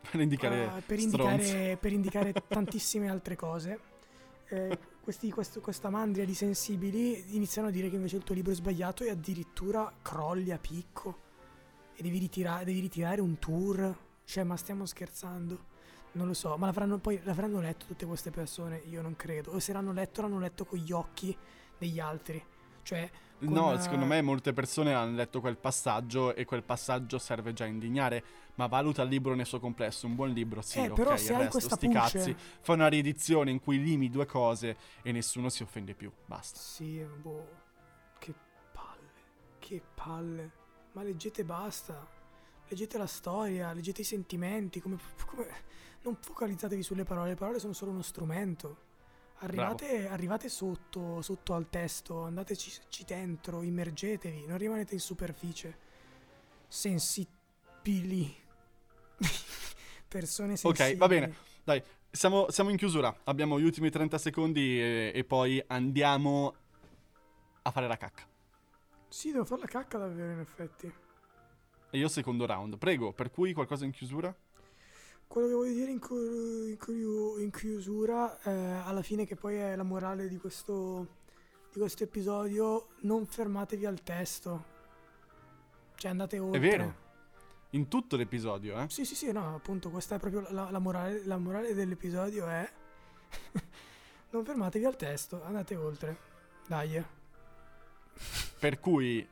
Per 0.12 0.20
indicare 0.20 0.78
eh, 0.78 0.82
per, 0.82 1.00
indicare, 1.00 1.78
per 1.82 1.92
indicare 1.94 2.34
tantissime 2.48 3.10
altre 3.10 3.36
cose. 3.36 3.80
Eh, 4.48 4.78
questi- 5.02 5.32
questo- 5.32 5.62
questa 5.62 5.90
mandria 5.90 6.26
di 6.26 6.34
sensibili 6.34 7.36
iniziano 7.36 7.68
a 7.68 7.72
dire 7.72 7.90
che 7.90 7.96
invece 7.96 8.18
il 8.18 8.24
tuo 8.24 8.34
libro 8.36 8.52
è 8.52 8.56
sbagliato 8.56 9.04
e 9.04 9.10
addirittura 9.12 9.92
crolli 10.02 10.52
a 10.52 10.58
picco 10.58 11.20
e 11.96 12.02
devi, 12.02 12.18
ritira- 12.18 12.64
devi 12.64 12.80
ritirare 12.80 13.22
un 13.22 13.38
tour. 13.40 13.96
Cioè, 14.26 14.44
ma 14.44 14.58
stiamo 14.58 14.86
scherzando? 14.86 15.70
Non 16.14 16.28
lo 16.28 16.34
so, 16.34 16.58
ma 16.58 16.66
l'avranno 16.66 16.98
poi 16.98 17.20
l'avranno 17.24 17.62
letto 17.62 17.86
tutte 17.86 18.06
queste 18.06 18.32
persone? 18.32 18.82
Io 18.90 19.02
non 19.02 19.16
credo. 19.16 19.52
O 19.52 19.60
se 19.60 19.72
l'hanno 19.72 19.94
letto, 19.94 20.22
l'hanno 20.22 20.40
letto 20.40 20.66
con 20.66 20.80
gli 20.80 20.92
occhi 20.92 21.36
degli 21.82 22.00
altri. 22.00 22.44
Cioè, 22.84 23.10
No, 23.40 23.74
eh, 23.74 23.80
secondo 23.80 24.06
me 24.06 24.22
molte 24.22 24.54
persone 24.54 24.94
hanno 24.94 25.16
letto 25.16 25.40
quel 25.42 25.58
passaggio 25.58 26.36
e 26.36 26.46
quel 26.46 26.62
passaggio 26.62 27.18
serve 27.18 27.54
già 27.54 27.64
a 27.64 27.68
indignare, 27.68 28.24
ma 28.56 28.68
valuta 28.68 29.02
il 29.02 29.10
libro 29.10 29.34
nel 29.34 29.48
suo 29.48 29.60
complesso, 29.60 30.06
un 30.06 30.14
buon 30.14 30.30
libro, 30.30 30.62
sì, 30.62 30.78
Eh, 30.80 30.90
ok, 30.90 30.94
però 30.94 31.14
il 31.14 31.20
se 31.20 31.34
hai 31.34 31.44
resto, 31.46 31.60
sti 31.60 31.88
pulce- 31.88 32.20
cazzi, 32.20 32.36
fa 32.62 32.74
una 32.74 32.88
riedizione 32.88 33.50
in 33.50 33.60
cui 33.60 33.82
limi 33.82 34.12
due 34.12 34.28
cose 34.28 34.78
e 35.02 35.12
nessuno 35.12 35.50
si 35.50 35.64
offende 35.64 35.96
più, 35.96 36.12
basta. 36.28 36.60
Sì, 36.60 37.04
boh, 37.04 37.48
che 38.20 38.34
palle, 38.72 39.10
che 39.58 39.82
palle. 39.96 40.52
Ma 40.92 41.02
leggete 41.02 41.44
basta. 41.44 42.08
Leggete 42.68 42.98
la 43.00 43.08
storia, 43.08 43.74
leggete 43.74 44.02
i 44.02 44.04
sentimenti, 44.06 44.80
come, 44.80 44.98
come- 45.26 45.48
non 46.04 46.16
focalizzatevi 46.16 46.84
sulle 46.84 47.04
parole, 47.04 47.30
le 47.30 47.36
parole 47.36 47.60
sono 47.60 47.74
solo 47.74 47.92
uno 47.92 48.02
strumento. 48.04 48.90
Arrivate, 49.44 50.08
arrivate 50.08 50.50
sotto, 50.50 51.22
sotto 51.24 51.56
al 51.56 51.68
testo, 51.68 52.26
andateci 52.26 52.72
ci 52.90 53.04
dentro, 53.06 53.64
immergetevi, 53.64 54.46
non 54.46 54.60
rimanete 54.60 54.94
in 54.94 55.00
superficie. 55.00 55.78
Sensibili. 56.68 58.36
Persone 60.08 60.56
sensibili. 60.58 60.92
Ok, 60.92 60.98
va 60.98 61.08
bene. 61.08 61.36
Dai, 61.64 61.82
siamo, 62.12 62.52
siamo 62.52 62.70
in 62.70 62.78
chiusura, 62.78 63.16
abbiamo 63.24 63.60
gli 63.60 63.64
ultimi 63.64 63.90
30 63.90 64.18
secondi 64.20 64.80
e, 64.80 65.12
e 65.16 65.24
poi 65.24 65.64
andiamo 65.68 66.54
a 67.64 67.72
fare 67.72 67.88
la 67.88 67.98
cacca. 67.98 68.24
Sì, 69.08 69.32
devo 69.32 69.46
fare 69.46 69.62
la 69.62 69.68
cacca 69.68 69.98
davvero, 69.98 70.34
in 70.34 70.40
effetti. 70.40 70.94
E 71.90 71.98
io 71.98 72.08
secondo 72.08 72.46
round, 72.46 72.78
prego, 72.78 73.12
per 73.12 73.32
cui 73.32 73.54
qualcosa 73.54 73.86
in 73.86 73.92
chiusura? 73.92 74.34
Quello 75.32 75.48
che 75.48 75.54
voglio 75.54 75.74
dire 75.74 75.92
in, 75.92 76.00
cu- 76.00 76.68
in 76.68 76.78
chiu- 76.78 77.40
in 77.40 77.52
chiusura, 77.52 78.38
eh, 78.42 78.52
alla 78.52 79.02
fine 79.02 79.26
che 79.26 79.38
poi 79.38 79.56
è 79.56 79.78
la 79.78 79.84
morale 79.84 80.28
di 80.28 80.36
questo, 80.36 81.08
di 81.72 81.80
questo 81.80 82.04
episodio, 82.04 82.90
non 83.04 83.26
fermatevi 83.26 83.86
al 83.86 84.04
testo. 84.04 84.66
Cioè 85.96 86.12
andate 86.12 86.38
oltre. 86.38 86.58
È 86.58 86.62
vero, 86.62 86.96
in 87.70 87.88
tutto 87.88 88.18
l'episodio, 88.18 88.78
eh? 88.78 88.90
Sì, 88.90 89.06
sì, 89.06 89.16
sì, 89.16 89.32
no, 89.32 89.56
appunto, 89.56 89.90
questa 89.90 90.16
è 90.16 90.20
proprio 90.20 90.46
la, 90.50 90.70
la 90.70 90.80
morale, 90.80 91.24
la 91.24 91.38
morale 91.38 91.74
dell'episodio 91.74 92.48
è 92.48 92.70
non 94.32 94.44
fermatevi 94.44 94.84
al 94.84 94.98
testo, 94.98 95.42
andate 95.46 95.78
oltre. 95.78 96.18
Dai. 96.68 97.02
Per 98.60 98.80
cui 98.82 99.26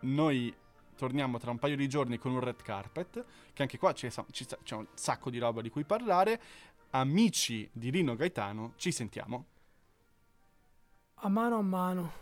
noi 0.00 0.52
torniamo 0.96 1.38
tra 1.38 1.50
un 1.50 1.58
paio 1.58 1.76
di 1.76 1.88
giorni 1.88 2.18
con 2.18 2.32
un 2.32 2.40
red 2.40 2.62
carpet, 2.62 3.24
che 3.52 3.62
anche 3.62 3.78
qua 3.78 3.92
c'è, 3.92 4.10
sta- 4.10 4.26
c'è 4.62 4.74
un 4.74 4.86
sacco 4.94 5.30
di 5.30 5.38
roba 5.38 5.60
di 5.60 5.70
cui 5.70 5.84
parlare. 5.84 6.40
Amici 6.90 7.68
di 7.72 7.90
Rino 7.90 8.14
Gaetano, 8.14 8.74
ci 8.76 8.92
sentiamo. 8.92 9.46
A 11.14 11.28
mano 11.28 11.56
a 11.56 11.62
mano. 11.62 12.12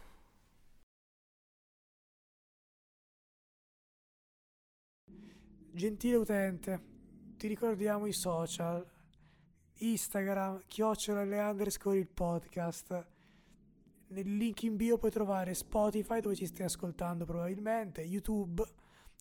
Gentile 5.75 6.17
utente, 6.17 6.83
ti 7.37 7.49
ricordiamo 7.49 8.07
i 8.07 8.13
social. 8.13 8.87
Instagram, 9.79 10.63
chiocciola 10.67 11.25
le 11.25 11.41
underscore 11.41 11.99
il 11.99 12.07
podcast. 12.07 13.12
Nel 14.13 14.37
link 14.37 14.63
in 14.65 14.77
bio 14.77 14.99
puoi 14.99 15.11
trovare 15.11 15.55
Spotify 15.55 16.21
dove 16.21 16.35
ci 16.35 16.45
stai 16.45 16.67
ascoltando 16.67 17.25
probabilmente, 17.25 18.03
YouTube 18.03 18.63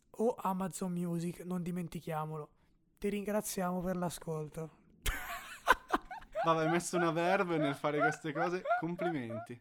o 0.09 0.35
Amazon 0.37 0.91
Music, 0.91 1.45
non 1.45 1.63
dimentichiamolo. 1.63 2.49
Ti 2.97 3.07
ringraziamo 3.07 3.79
per 3.79 3.95
l'ascolto. 3.95 4.79
Vabbè, 6.43 6.65
hai 6.65 6.69
messo 6.69 6.97
una 6.97 7.11
verve 7.11 7.57
nel 7.57 7.75
fare 7.75 7.99
queste 7.99 8.33
cose. 8.33 8.63
Complimenti. 8.81 9.57